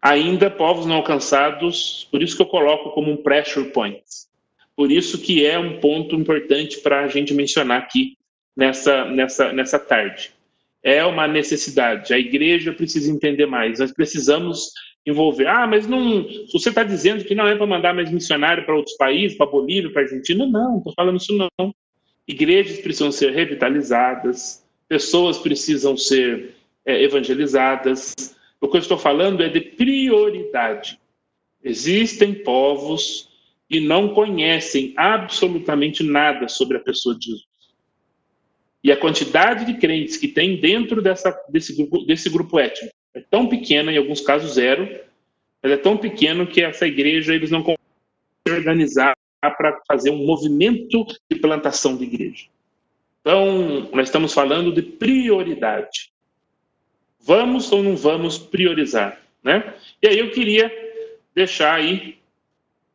[0.00, 4.02] Ainda povos não alcançados, por isso que eu coloco como um pressure point.
[4.76, 8.16] Por isso que é um ponto importante para a gente mencionar aqui
[8.56, 10.32] nessa, nessa, nessa tarde.
[10.82, 12.14] É uma necessidade.
[12.14, 13.80] A igreja precisa entender mais.
[13.80, 14.70] Nós precisamos
[15.04, 15.46] envolver.
[15.46, 16.26] Ah, mas não.
[16.52, 19.92] Você está dizendo que não é para mandar mais missionário para outros países, para Bolívia,
[19.92, 20.46] para Argentina?
[20.46, 21.74] Não, estou falando isso não.
[22.26, 26.54] Igrejas precisam ser revitalizadas, pessoas precisam ser
[26.84, 28.14] é, evangelizadas.
[28.60, 30.98] O que eu estou falando é de prioridade.
[31.62, 33.28] Existem povos
[33.68, 37.45] que não conhecem absolutamente nada sobre a pessoa de Jesus.
[38.86, 43.20] E a quantidade de crentes que tem dentro dessa, desse, grupo, desse grupo étnico é
[43.20, 44.88] tão pequena, em alguns casos zero,
[45.60, 47.80] mas é tão pequeno que essa igreja eles não conseguem
[48.48, 52.44] organizar para fazer um movimento de plantação de igreja.
[53.22, 56.12] Então, nós estamos falando de prioridade.
[57.18, 59.74] Vamos ou não vamos priorizar, né?
[60.00, 60.70] E aí eu queria
[61.34, 62.18] deixar aí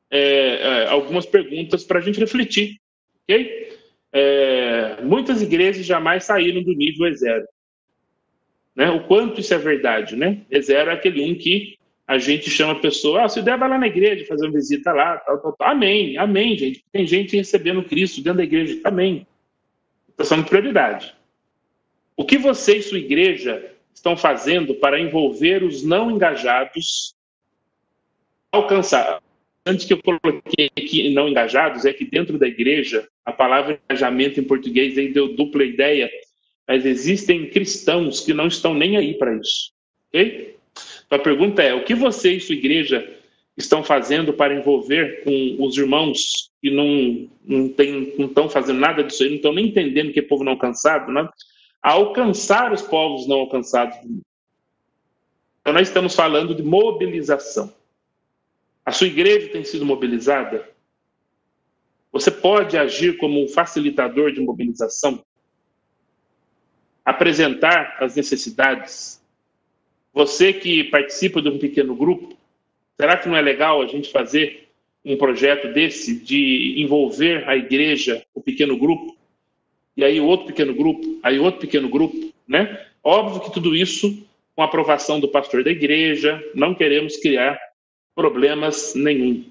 [0.10, 2.80] é, é, algumas perguntas para a gente refletir,
[3.24, 3.71] ok?
[4.14, 7.44] É, muitas igrejas jamais saíram do nível E0.
[8.76, 8.90] Né?
[8.90, 10.42] O quanto isso é verdade, né?
[10.52, 13.78] E0 é aquele um que a gente chama a pessoa, ah, se der, vai lá
[13.78, 15.70] na igreja, fazer uma visita lá, tal, tal, tal.
[15.70, 16.84] Amém, amém, gente.
[16.92, 19.26] Tem gente recebendo Cristo dentro da igreja, amém.
[20.14, 21.16] Então, são prioridade.
[22.18, 27.16] O que você e sua igreja estão fazendo para envolver os não engajados
[28.52, 29.22] alcançar?
[29.66, 34.40] Antes que eu coloquei aqui não engajados, é que dentro da igreja, a palavra engajamento
[34.40, 36.10] em português aí deu dupla ideia,
[36.68, 39.72] mas existem cristãos que não estão nem aí para isso.
[40.10, 40.56] Ok?
[41.06, 43.18] Então a pergunta é: o que você e sua igreja
[43.58, 47.74] estão fazendo para envolver com os irmãos que não, não,
[48.18, 51.12] não estão fazendo nada disso aí, não estão nem entendendo que é povo não alcançado,
[51.12, 51.28] né?
[51.82, 53.98] a alcançar os povos não alcançados.
[55.62, 57.74] Então nós estamos falando de mobilização.
[58.86, 60.70] A sua igreja tem sido mobilizada?
[62.12, 65.24] Você pode agir como um facilitador de mobilização?
[67.06, 69.22] Apresentar as necessidades,
[70.14, 72.38] você que participa de um pequeno grupo,
[73.00, 74.70] será que não é legal a gente fazer
[75.04, 79.16] um projeto desse de envolver a igreja, o pequeno grupo,
[79.96, 82.86] e aí outro pequeno grupo, aí outro pequeno grupo, né?
[83.04, 87.60] Óbvio que tudo isso com aprovação do pastor da igreja, não queremos criar
[88.14, 89.46] problemas nenhum.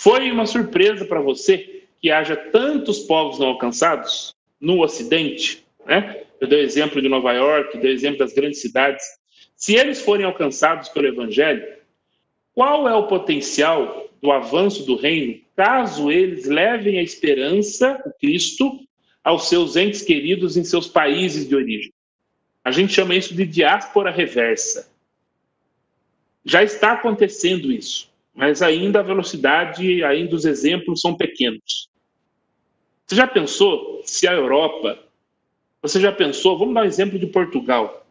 [0.00, 6.22] Foi uma surpresa para você que haja tantos povos não alcançados no Ocidente, né?
[6.40, 9.04] Eu dei o exemplo de Nova York, dei o exemplo das grandes cidades.
[9.56, 11.66] Se eles forem alcançados pelo Evangelho,
[12.54, 18.78] qual é o potencial do avanço do reino caso eles levem a esperança, o Cristo,
[19.24, 21.92] aos seus entes queridos em seus países de origem?
[22.62, 24.92] A gente chama isso de diáspora reversa.
[26.44, 28.07] Já está acontecendo isso,
[28.38, 31.88] mas ainda a velocidade, ainda os exemplos são pequenos.
[33.04, 34.96] Você já pensou se a Europa,
[35.82, 38.06] você já pensou, vamos dar um exemplo de Portugal.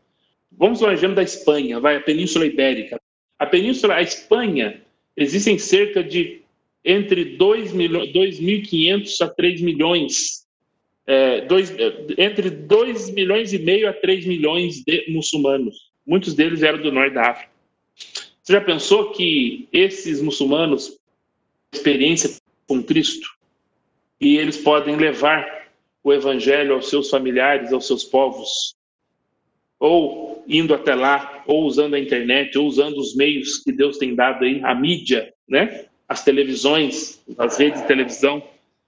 [0.52, 3.00] Vamos ao exemplo da Espanha, vai, a Península Ibérica.
[3.40, 4.82] A Península, a Espanha,
[5.16, 6.42] existem cerca de
[6.84, 10.46] entre 2.500 a 3 milhões,
[11.06, 11.74] é, dois,
[12.18, 15.90] entre 2 milhões e meio a 3 milhões de muçulmanos.
[16.06, 17.52] Muitos deles eram do norte da África.
[18.48, 20.98] Você já pensou que esses muçulmanos
[21.74, 23.28] experiência com Cristo
[24.22, 25.68] e eles podem levar
[26.02, 28.74] o evangelho aos seus familiares, aos seus povos,
[29.78, 34.16] ou indo até lá, ou usando a internet, ou usando os meios que Deus tem
[34.16, 35.88] dado aí, a mídia, né?
[36.08, 38.42] As televisões, as redes de televisão,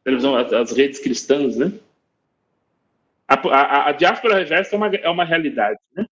[0.05, 1.73] televisão as redes cristãs, né?
[3.27, 6.05] A, a, a diáspora reversa é uma, é uma realidade, né?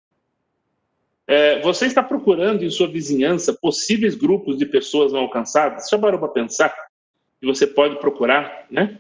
[1.27, 5.89] É, você está procurando em sua vizinhança possíveis grupos de pessoas não alcançadas?
[5.91, 6.69] Já parou para pensar
[7.41, 8.99] que você pode procurar, né?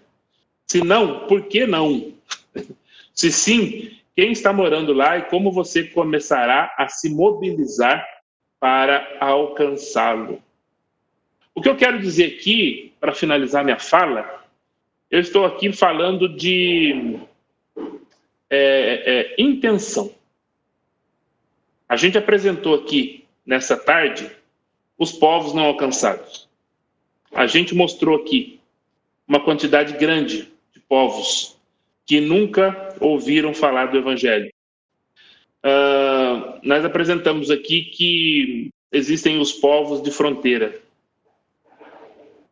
[0.66, 2.12] Se não, por que não?
[3.14, 8.06] Se sim, quem está morando lá e como você começará a se mobilizar
[8.58, 10.42] para alcançá-lo.
[11.54, 14.44] O que eu quero dizer aqui, para finalizar minha fala,
[15.10, 17.18] eu estou aqui falando de
[18.50, 20.10] é, é, intenção.
[21.88, 24.30] A gente apresentou aqui nessa tarde
[24.98, 26.48] os povos não alcançados.
[27.32, 28.60] A gente mostrou aqui
[29.26, 31.56] uma quantidade grande de povos
[32.04, 34.52] que nunca ouviram falar do Evangelho.
[35.64, 40.80] Uh, nós apresentamos aqui que existem os povos de fronteira.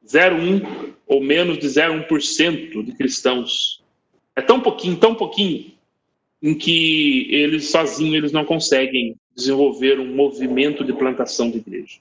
[0.06, 3.82] 0,1 ou menos de 0,1% de cristãos.
[4.36, 5.72] É tão pouquinho, tão pouquinho,
[6.42, 11.98] em que eles sozinhos eles não conseguem desenvolver um movimento de plantação de igreja.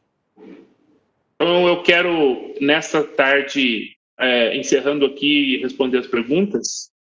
[1.35, 6.91] Então eu quero, nessa tarde, é, encerrando aqui e responder as perguntas,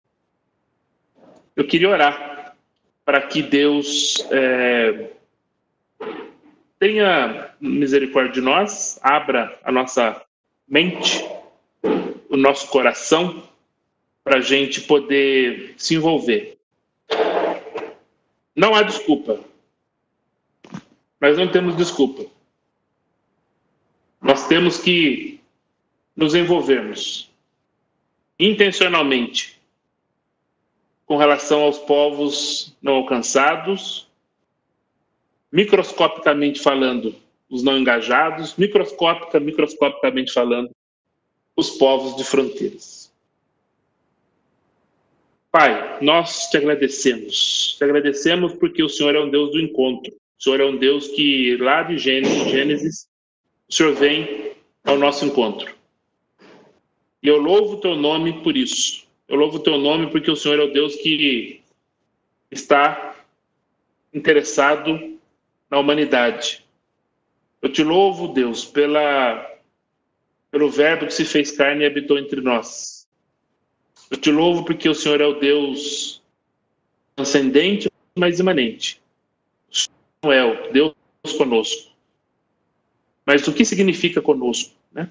[1.55, 2.57] eu queria orar
[3.05, 5.11] para que Deus é,
[6.78, 10.20] tenha misericórdia de nós, abra a nossa
[10.66, 11.24] mente,
[12.28, 13.43] o nosso coração,
[14.24, 16.57] para a gente poder se envolver.
[18.55, 19.51] Não há desculpa.
[21.23, 22.27] Nós não temos desculpa.
[24.20, 25.39] Nós temos que
[26.16, 27.31] nos envolvermos
[28.41, 29.57] intencionalmente
[31.07, 34.09] com relação aos povos não alcançados,
[35.53, 37.14] microscopicamente falando,
[37.49, 40.73] os não engajados, microscópica, microscopicamente falando,
[41.55, 43.12] os povos de fronteiras.
[45.53, 47.77] Pai, nós te agradecemos.
[47.79, 50.20] Te agradecemos porque o Senhor é um Deus do encontro.
[50.43, 53.09] O Senhor é um Deus que, lá de Gênesis, Gênesis
[53.68, 54.51] o Senhor vem
[54.82, 55.72] ao nosso encontro.
[57.22, 59.07] E eu louvo o teu nome por isso.
[59.28, 61.62] Eu louvo o teu nome porque o Senhor é o Deus que
[62.51, 63.14] está
[64.12, 65.16] interessado
[65.70, 66.66] na humanidade.
[67.62, 69.49] Eu te louvo, Deus, pela,
[70.51, 73.07] pelo Verbo que se fez carne e habitou entre nós.
[74.11, 76.20] Eu te louvo porque o Senhor é o Deus
[77.14, 79.01] transcendente, mas imanente.
[80.25, 80.95] O Deus
[81.37, 81.91] conosco.
[83.27, 84.73] Mas o que significa conosco?
[84.93, 85.11] Né?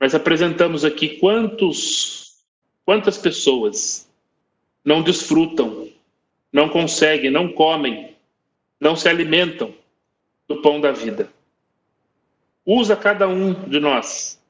[0.00, 2.42] Nós apresentamos aqui quantos,
[2.86, 4.08] quantas pessoas
[4.82, 5.88] não desfrutam,
[6.50, 8.16] não conseguem, não comem,
[8.80, 9.74] não se alimentam
[10.48, 11.30] do pão da vida.
[12.64, 14.40] Usa cada um de nós.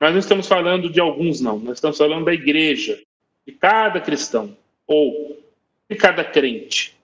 [0.00, 1.58] Nós não estamos falando de alguns, não.
[1.58, 3.00] Nós estamos falando da igreja,
[3.46, 4.56] de cada cristão,
[4.88, 5.40] ou
[5.88, 6.97] de cada crente.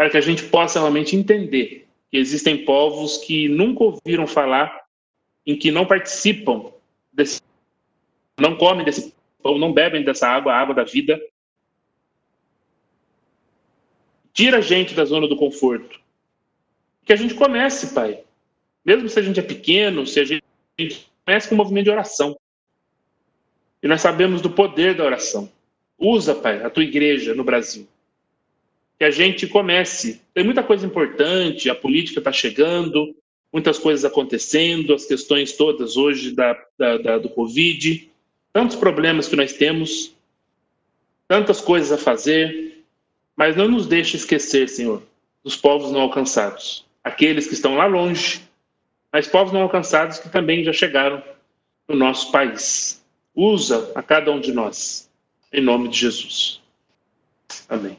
[0.00, 4.86] Para que a gente possa realmente entender que existem povos que nunca ouviram falar,
[5.44, 6.72] em que não participam
[7.12, 7.42] desse,
[8.40, 11.20] não comem desse pão, não bebem dessa água, a água da vida,
[14.32, 16.00] Tira a gente da zona do conforto.
[17.04, 18.22] Que a gente comece, Pai.
[18.82, 20.42] Mesmo se a gente é pequeno, se a gente
[21.26, 22.38] comece com um movimento de oração.
[23.82, 25.52] E nós sabemos do poder da oração.
[25.98, 27.86] Usa, Pai, a tua igreja no Brasil.
[29.00, 30.20] Que a gente comece.
[30.34, 33.16] Tem muita coisa importante, a política está chegando,
[33.50, 38.10] muitas coisas acontecendo, as questões todas hoje da, da, da, do Covid,
[38.52, 40.14] tantos problemas que nós temos,
[41.26, 42.84] tantas coisas a fazer,
[43.34, 45.02] mas não nos deixe esquecer, Senhor,
[45.42, 48.42] dos povos não alcançados, aqueles que estão lá longe,
[49.10, 51.22] mas povos não alcançados que também já chegaram
[51.88, 53.02] no nosso país.
[53.34, 55.10] Usa a cada um de nós,
[55.50, 56.60] em nome de Jesus.
[57.66, 57.96] Amém.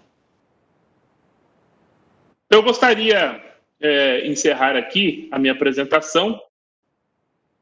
[2.51, 3.41] Eu gostaria
[3.79, 6.37] é, encerrar aqui a minha apresentação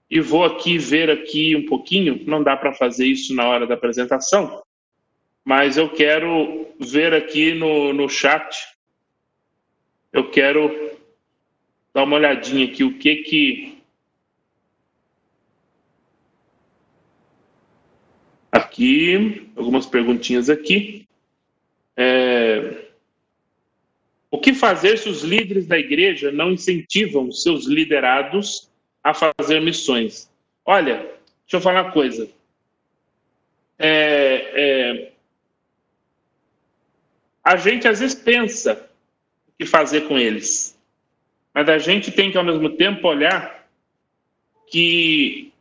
[0.09, 2.23] e vou aqui ver aqui um pouquinho.
[2.25, 4.63] Não dá para fazer isso na hora da apresentação,
[5.45, 8.51] mas eu quero ver aqui no, no chat,
[10.11, 10.97] eu quero
[11.93, 13.79] dar uma olhadinha aqui, o que que...
[18.51, 21.07] Aqui, algumas perguntinhas aqui.
[21.95, 22.88] É...
[24.31, 28.69] O que fazer se os líderes da igreja não incentivam seus liderados
[29.03, 30.29] a fazer missões?
[30.63, 32.29] Olha, deixa eu falar uma coisa.
[33.77, 35.11] É, é,
[37.43, 38.89] a gente às vezes pensa
[39.47, 40.77] o que fazer com eles,
[41.53, 43.67] mas a gente tem que ao mesmo tempo olhar
[44.67, 45.51] que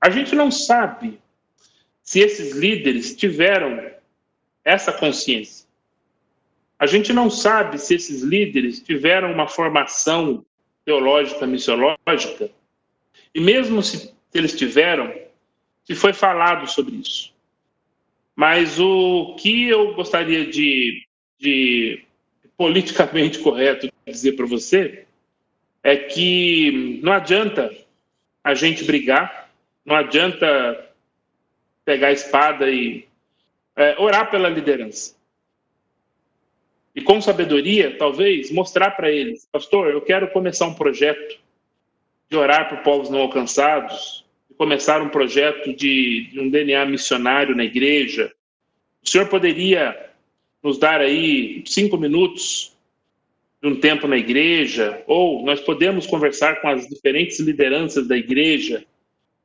[0.00, 1.18] a gente não sabe
[2.02, 3.90] se esses líderes tiveram
[4.64, 5.67] essa consciência.
[6.78, 10.44] A gente não sabe se esses líderes tiveram uma formação
[10.84, 12.50] teológica, missiológica,
[13.34, 15.12] e mesmo se eles tiveram,
[15.84, 17.34] se foi falado sobre isso.
[18.36, 21.04] Mas o que eu gostaria de,
[21.38, 22.04] de
[22.56, 25.04] politicamente correto dizer para você
[25.82, 27.74] é que não adianta
[28.44, 29.50] a gente brigar,
[29.84, 30.46] não adianta
[31.84, 33.06] pegar a espada e
[33.74, 35.17] é, orar pela liderança.
[36.98, 41.38] E com sabedoria, talvez, mostrar para eles, pastor, eu quero começar um projeto
[42.28, 44.24] de orar por povos não alcançados,
[44.56, 48.32] começar um projeto de, de um DNA missionário na igreja.
[49.00, 50.10] O senhor poderia
[50.60, 52.76] nos dar aí cinco minutos
[53.62, 55.00] de um tempo na igreja?
[55.06, 58.84] Ou nós podemos conversar com as diferentes lideranças da igreja?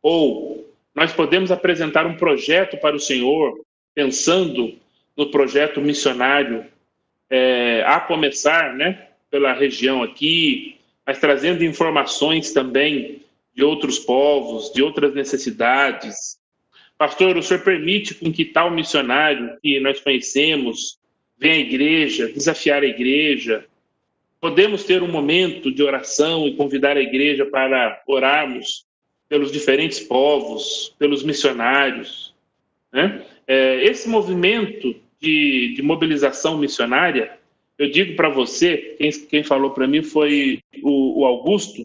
[0.02, 3.64] Ou nós podemos apresentar um projeto para o senhor,
[3.94, 4.74] pensando
[5.16, 6.73] no projeto missionário,
[7.34, 13.24] é, a começar né, pela região aqui, mas trazendo informações também
[13.56, 16.38] de outros povos, de outras necessidades.
[16.96, 21.00] Pastor, o senhor permite com que tal missionário que nós conhecemos
[21.36, 23.66] venha à igreja, desafiar a igreja,
[24.40, 28.86] podemos ter um momento de oração e convidar a igreja para orarmos
[29.28, 32.32] pelos diferentes povos, pelos missionários.
[32.92, 33.26] Né?
[33.48, 37.40] É, esse movimento de, de, mobilização missionária,
[37.80, 41.82] eu digo para você, quem, quem falou para mim foi o, o Augusto.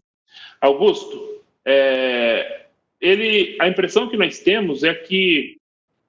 [0.61, 2.67] Augusto, é,
[3.01, 5.57] ele, a impressão que nós temos é que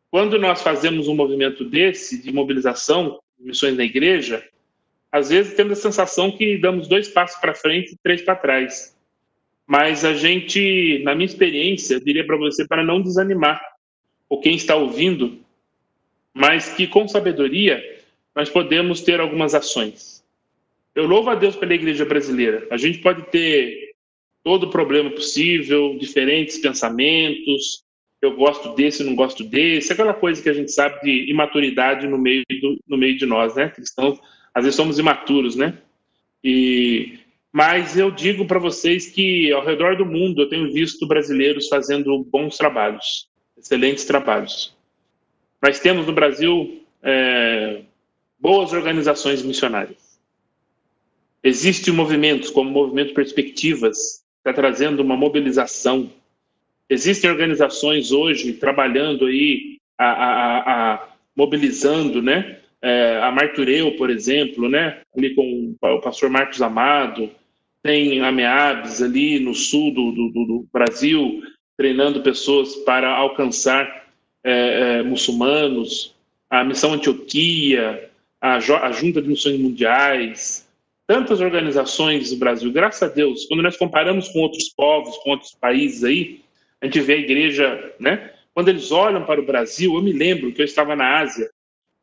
[0.10, 4.44] quando nós fazemos um movimento desse, de mobilização, missões na igreja,
[5.12, 8.98] às vezes temos a sensação que damos dois passos para frente e três para trás.
[9.68, 13.62] Mas a gente, na minha experiência, diria para você para não desanimar
[14.28, 15.40] ou quem está ouvindo,
[16.40, 17.84] mas que com sabedoria
[18.34, 20.24] nós podemos ter algumas ações.
[20.95, 22.66] Eu louvo a Deus pela igreja brasileira.
[22.72, 23.91] A gente pode ter
[24.41, 27.84] todo o problema possível, diferentes pensamentos,
[28.22, 32.18] eu gosto desse, não gosto desse, aquela coisa que a gente sabe de imaturidade no
[32.18, 33.70] meio, do, no meio de nós, né?
[33.70, 34.18] Cristãos,
[34.53, 35.78] às vezes somos imaturos, né?
[36.41, 37.20] E,
[37.52, 42.24] mas eu digo para vocês que ao redor do mundo eu tenho visto brasileiros fazendo
[42.24, 44.79] bons trabalhos, excelentes trabalhos.
[45.61, 47.81] Nós temos no Brasil é,
[48.40, 50.19] boas organizações missionárias.
[51.44, 56.10] Existem movimentos como o Movimento Perspectivas, está trazendo uma mobilização
[56.90, 62.57] Existem organizações hoje trabalhando aí, a, a, a mobilizando, né?
[62.81, 65.02] É, a Martureu, por exemplo, né?
[65.15, 67.30] Ali com o pastor Marcos Amado,
[67.84, 68.31] tem a
[69.03, 71.44] ali no sul do, do, do Brasil,
[71.77, 73.99] treinando pessoas para alcançar
[74.44, 76.16] é, é, muçulmanos,
[76.49, 78.10] a Missão Antioquia,
[78.41, 80.68] a, a Junta de Missões Mundiais,
[81.06, 85.52] tantas organizações do Brasil, graças a Deus, quando nós comparamos com outros povos, com outros
[85.53, 86.41] países aí,
[86.82, 88.32] a gente vê a igreja, né?
[88.53, 91.49] Quando eles olham para o Brasil, eu me lembro que eu estava na Ásia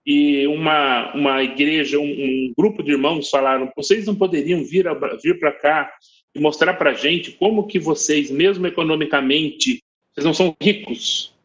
[0.05, 4.87] e uma, uma igreja, um, um grupo de irmãos falaram: vocês não poderiam vir,
[5.23, 5.93] vir para cá
[6.35, 9.83] e mostrar para a gente como que vocês, mesmo economicamente,
[10.13, 11.36] vocês não são ricos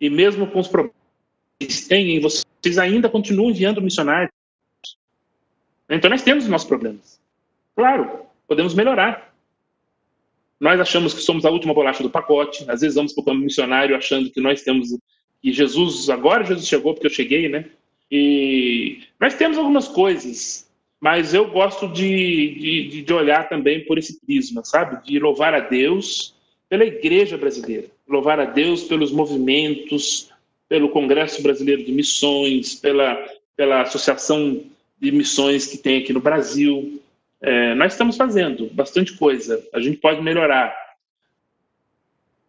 [0.00, 0.96] e mesmo com os problemas
[1.58, 4.32] que vocês têm, vocês ainda continuam enviando missionários.
[5.88, 7.20] Então nós temos os nossos problemas.
[7.74, 9.34] Claro, podemos melhorar.
[10.58, 12.64] Nós achamos que somos a última bolacha do pacote.
[12.70, 14.90] Às vezes vamos para o campo missionário achando que nós temos
[15.42, 17.66] que Jesus agora Jesus chegou porque eu cheguei, né?
[18.10, 20.68] E nós temos algumas coisas,
[21.00, 25.02] mas eu gosto de, de, de olhar também por esse prisma, sabe?
[25.04, 26.34] De louvar a Deus
[26.68, 30.30] pela igreja brasileira, louvar a Deus pelos movimentos,
[30.68, 33.16] pelo Congresso Brasileiro de Missões, pela,
[33.56, 34.62] pela Associação
[35.00, 37.00] de Missões que tem aqui no Brasil,
[37.40, 39.64] é, nós estamos fazendo bastante coisa.
[39.72, 40.74] A gente pode melhorar,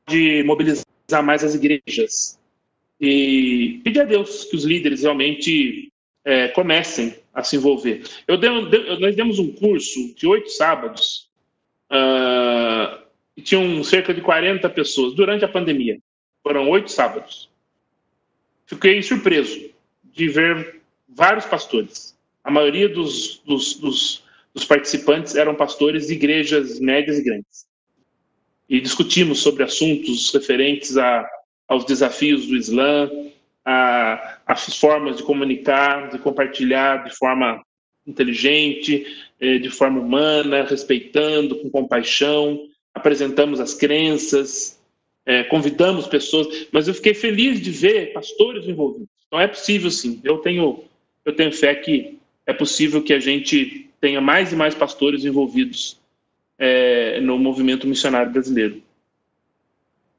[0.07, 0.85] de mobilizar
[1.23, 2.37] mais as igrejas
[2.99, 5.91] e pedir a Deus que os líderes realmente
[6.25, 8.03] é, comecem a se envolver.
[8.27, 8.49] Eu dei,
[8.99, 11.29] nós demos um curso de oito sábados
[11.91, 13.01] uh,
[13.35, 15.99] e tinham cerca de 40 pessoas durante a pandemia.
[16.43, 17.49] Foram oito sábados.
[18.65, 19.71] Fiquei surpreso
[20.03, 22.17] de ver vários pastores.
[22.43, 27.65] A maioria dos, dos, dos dos participantes eram pastores de igrejas médias e grandes.
[28.69, 31.27] E discutimos sobre assuntos referentes a,
[31.67, 33.09] aos desafios do Islã,
[33.65, 37.61] a, as formas de comunicar, de compartilhar de forma
[38.05, 39.05] inteligente,
[39.39, 42.67] eh, de forma humana, respeitando, com compaixão.
[42.93, 44.79] Apresentamos as crenças,
[45.25, 49.09] eh, convidamos pessoas, mas eu fiquei feliz de ver pastores envolvidos.
[49.27, 50.19] Então é possível, sim.
[50.23, 50.83] Eu tenho,
[51.23, 55.99] eu tenho fé que é possível que a gente tenha mais e mais pastores envolvidos
[56.57, 58.81] é, no movimento missionário brasileiro.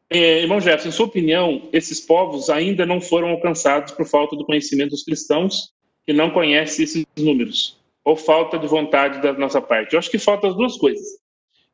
[0.08, 4.44] É, irmão Jefferson, em sua opinião, esses povos ainda não foram alcançados por falta do
[4.44, 5.72] conhecimento dos cristãos
[6.04, 9.94] que não conhecem esses números, ou falta de vontade da nossa parte?
[9.94, 11.21] Eu acho que faltam as duas coisas.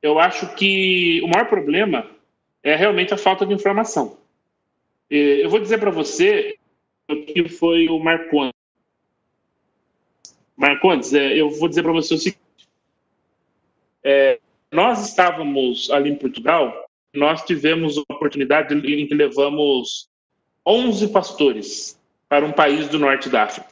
[0.03, 2.09] Eu acho que o maior problema
[2.63, 4.19] é realmente a falta de informação.
[5.11, 6.57] Eu vou dizer para você
[7.27, 8.53] que foi o Marconi,
[10.59, 12.69] Marcondes, é, eu vou dizer para você o seguinte:
[14.03, 14.41] é,
[14.73, 20.11] nós estávamos ali em Portugal, nós tivemos a oportunidade em que levamos
[20.67, 21.99] 11 pastores
[22.29, 23.69] para um país do norte da África.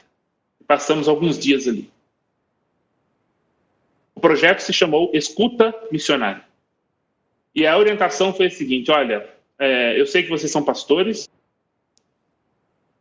[0.66, 1.90] Passamos alguns dias ali.
[4.16, 6.42] O projeto se chamou Escuta Missionária.
[7.54, 9.28] E a orientação foi a seguinte: olha,
[9.58, 11.28] é, eu sei que vocês são pastores,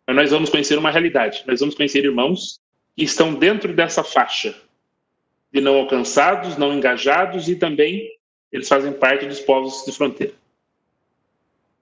[0.05, 1.43] mas nós vamos conhecer uma realidade.
[1.47, 2.59] Nós vamos conhecer irmãos
[2.95, 4.53] que estão dentro dessa faixa
[5.51, 8.11] de não alcançados, não engajados e também
[8.51, 10.33] eles fazem parte dos povos de fronteira.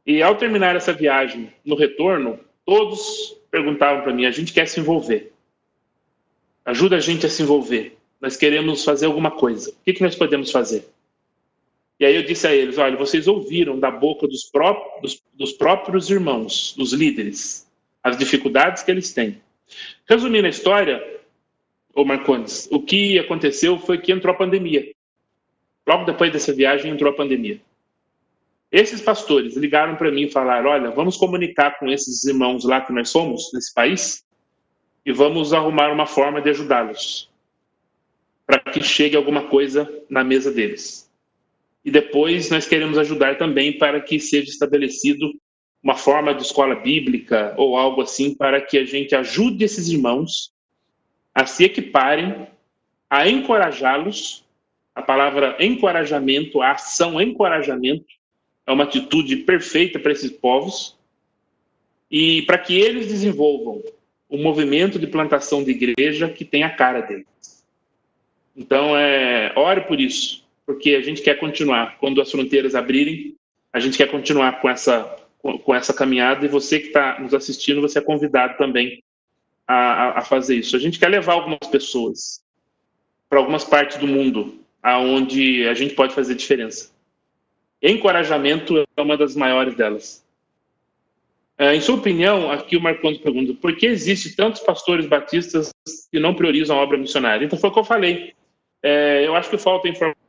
[0.06, 4.80] E ao terminar essa viagem, no retorno, todos perguntavam para mim: a gente quer se
[4.80, 5.34] envolver.
[6.64, 7.98] Ajuda a gente a se envolver.
[8.24, 9.70] Nós queremos fazer alguma coisa.
[9.70, 10.88] O que, que nós podemos fazer?
[12.00, 15.52] E aí eu disse a eles: olha, vocês ouviram da boca dos, próprios, dos, dos
[15.52, 17.70] próprios irmãos, dos líderes,
[18.02, 19.42] as dificuldades que eles têm.
[20.08, 21.04] Resumindo a história,
[21.94, 24.90] ô Marcondes, o que aconteceu foi que entrou a pandemia.
[25.86, 27.60] Logo depois dessa viagem entrou a pandemia.
[28.72, 32.94] Esses pastores ligaram para mim e falaram: olha, vamos comunicar com esses irmãos lá que
[32.94, 34.24] nós somos, nesse país,
[35.06, 37.33] e vamos arrumar uma forma de ajudá-los,
[38.46, 41.10] para que chegue alguma coisa na mesa deles.
[41.84, 45.34] E depois nós queremos ajudar também para que seja estabelecido
[45.82, 50.54] uma forma de escola bíblica ou algo assim, para que a gente ajude esses irmãos
[51.36, 52.48] a se equiparem,
[53.10, 54.44] a encorajá-los.
[54.96, 58.06] A palavra encorajamento, a ação encorajamento,
[58.66, 60.96] é uma atitude perfeita para esses povos.
[62.12, 63.82] E para que eles desenvolvam
[64.30, 67.26] o movimento de plantação de igreja que tem a cara deles.
[68.56, 71.98] Então, é, ore por isso, porque a gente quer continuar.
[71.98, 73.36] Quando as fronteiras abrirem,
[73.72, 75.20] a gente quer continuar com essa
[75.66, 79.04] com essa caminhada e você que está nos assistindo, você é convidado também
[79.68, 80.74] a, a, fazer isso.
[80.74, 82.42] A gente quer levar algumas pessoas
[83.30, 86.92] para algumas partes do mundo aonde a gente pode fazer diferença.
[87.82, 90.24] Encorajamento é uma das maiores delas.
[91.58, 95.72] É, em sua opinião, aqui o Marcondes pergunta, por que existe tantos pastores batistas
[96.10, 97.46] que não priorizam a obra missionária?
[97.46, 98.34] Então foi o que eu falei.
[98.84, 100.22] É, eu acho que falta informação.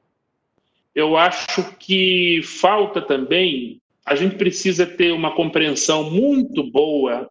[0.95, 7.31] Eu acho que falta também a gente precisa ter uma compreensão muito boa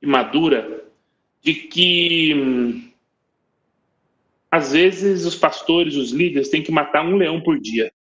[0.00, 0.84] e madura
[1.42, 2.90] de que hum,
[4.50, 7.92] às vezes os pastores, os líderes têm que matar um leão por dia.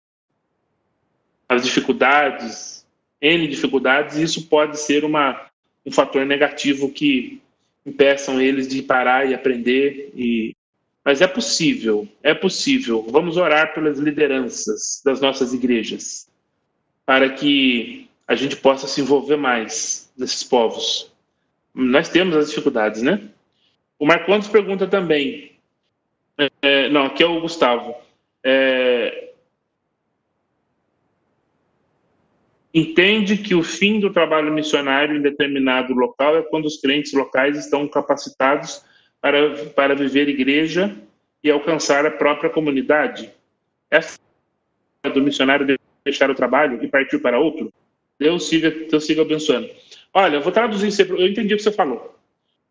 [1.48, 2.86] As dificuldades,
[3.22, 5.50] N dificuldades, isso pode ser uma,
[5.86, 7.42] um fator negativo que
[7.86, 10.12] impeçam eles de parar e aprender.
[10.16, 10.56] E...
[11.04, 13.06] Mas é possível, é possível.
[13.10, 16.30] Vamos orar pelas lideranças das nossas igrejas,
[17.06, 21.12] para que a gente possa se envolver mais nesses povos.
[21.74, 23.22] Nós temos as dificuldades, né?
[23.98, 25.54] O Marcondes pergunta também.
[26.62, 27.96] É, não, aqui é o Gustavo.
[28.44, 29.30] É,
[32.74, 37.58] entende que o fim do trabalho missionário em determinado local é quando os crentes locais
[37.58, 38.84] estão capacitados
[39.22, 40.96] para, para viver igreja
[41.44, 43.30] e alcançar a própria comunidade?
[43.90, 44.20] Essa
[45.14, 47.72] do missionário deixar o trabalho e partir para outro?
[48.20, 49.70] Deus siga, Deus siga abençoando.
[50.14, 52.14] Olha, eu vou traduzir, eu entendi o que você falou.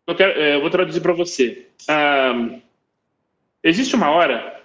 [0.05, 1.65] Eu, quero, é, eu vou traduzir para você.
[3.63, 4.61] Existe uma hora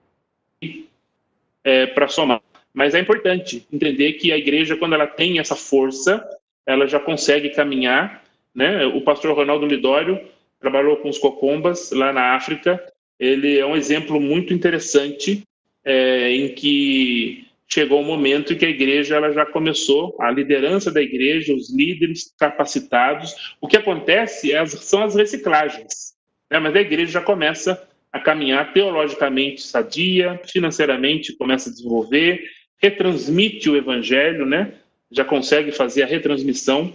[1.63, 2.41] é, para somar.
[2.73, 6.21] Mas é importante entender que a igreja, quando ela tem essa força,
[6.65, 8.21] ela já consegue caminhar,
[8.53, 8.85] né?
[8.87, 10.19] O pastor Ronaldo Lidório
[10.59, 12.83] trabalhou com os cocombas lá na África.
[13.17, 15.43] Ele é um exemplo muito interessante
[15.85, 20.91] é, em que chegou um momento em que a igreja ela já começou, a liderança
[20.91, 23.55] da igreja, os líderes capacitados.
[23.59, 26.13] O que acontece é, são as reciclagens,
[26.49, 26.59] né?
[26.59, 32.41] mas a igreja já começa a caminhar teologicamente sadia, financeiramente começa a desenvolver,
[32.77, 34.73] retransmite o evangelho, né?
[35.11, 36.93] já consegue fazer a retransmissão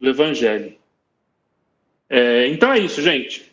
[0.00, 0.74] do evangelho.
[2.10, 3.48] É, então é isso, gente.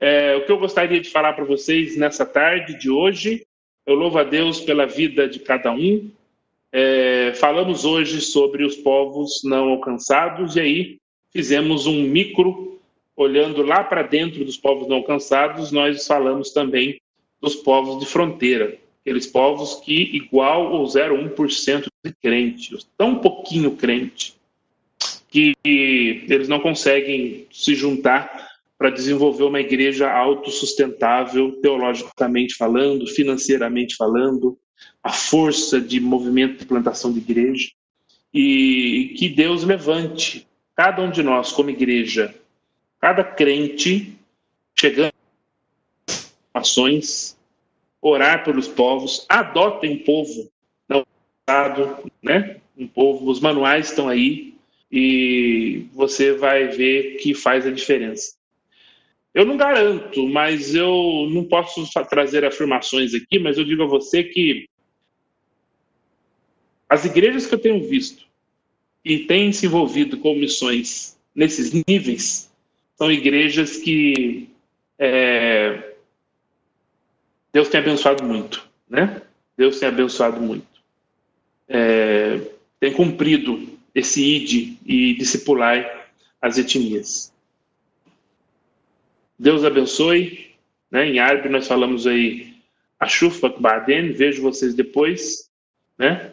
[0.00, 3.44] É, o que eu gostaria de falar para vocês nessa tarde de hoje
[3.88, 6.10] eu louvo a Deus pela vida de cada um.
[6.70, 10.98] É, falamos hoje sobre os povos não alcançados e aí
[11.32, 12.78] fizemos um micro
[13.16, 17.00] olhando lá para dentro dos povos não alcançados, nós falamos também
[17.40, 24.34] dos povos de fronteira, aqueles povos que igual ou 0,1% de crente, tão pouquinho crente,
[25.30, 28.47] que eles não conseguem se juntar
[28.78, 34.56] para desenvolver uma igreja autossustentável, teologicamente falando, financeiramente falando,
[35.02, 37.70] a força de movimento de plantação de igreja.
[38.32, 40.46] E que Deus levante
[40.76, 42.32] cada um de nós como igreja,
[43.00, 44.16] cada crente,
[44.78, 45.12] chegando
[46.54, 47.36] ações,
[48.00, 50.48] orar pelos povos, adotem povo
[50.88, 51.04] não
[52.22, 52.60] né?
[52.76, 54.54] Um povo, os manuais estão aí
[54.90, 58.37] e você vai ver que faz a diferença.
[59.34, 64.24] Eu não garanto, mas eu não posso trazer afirmações aqui, mas eu digo a você
[64.24, 64.68] que
[66.88, 68.26] as igrejas que eu tenho visto
[69.04, 72.50] e têm se envolvido com missões nesses níveis
[72.96, 74.48] são igrejas que
[74.98, 75.94] é,
[77.52, 79.22] Deus tem abençoado muito, né?
[79.56, 80.66] Deus tem abençoado muito.
[81.68, 82.40] É,
[82.80, 86.08] tem cumprido esse id e discipular
[86.40, 87.32] as etnias.
[89.38, 90.54] Deus abençoe.
[90.90, 91.06] Né?
[91.06, 92.54] Em árabe nós falamos aí
[92.98, 95.48] Ashufak Baden, vejo vocês depois.
[95.96, 96.32] Né?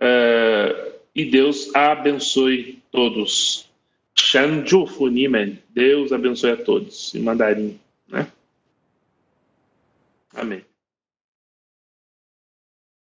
[0.00, 3.68] Uh, e Deus abençoe todos.
[4.14, 7.78] Shanju Funimen, Deus abençoe a todos, em mandarim.
[8.08, 8.30] Né?
[10.34, 10.69] Amém.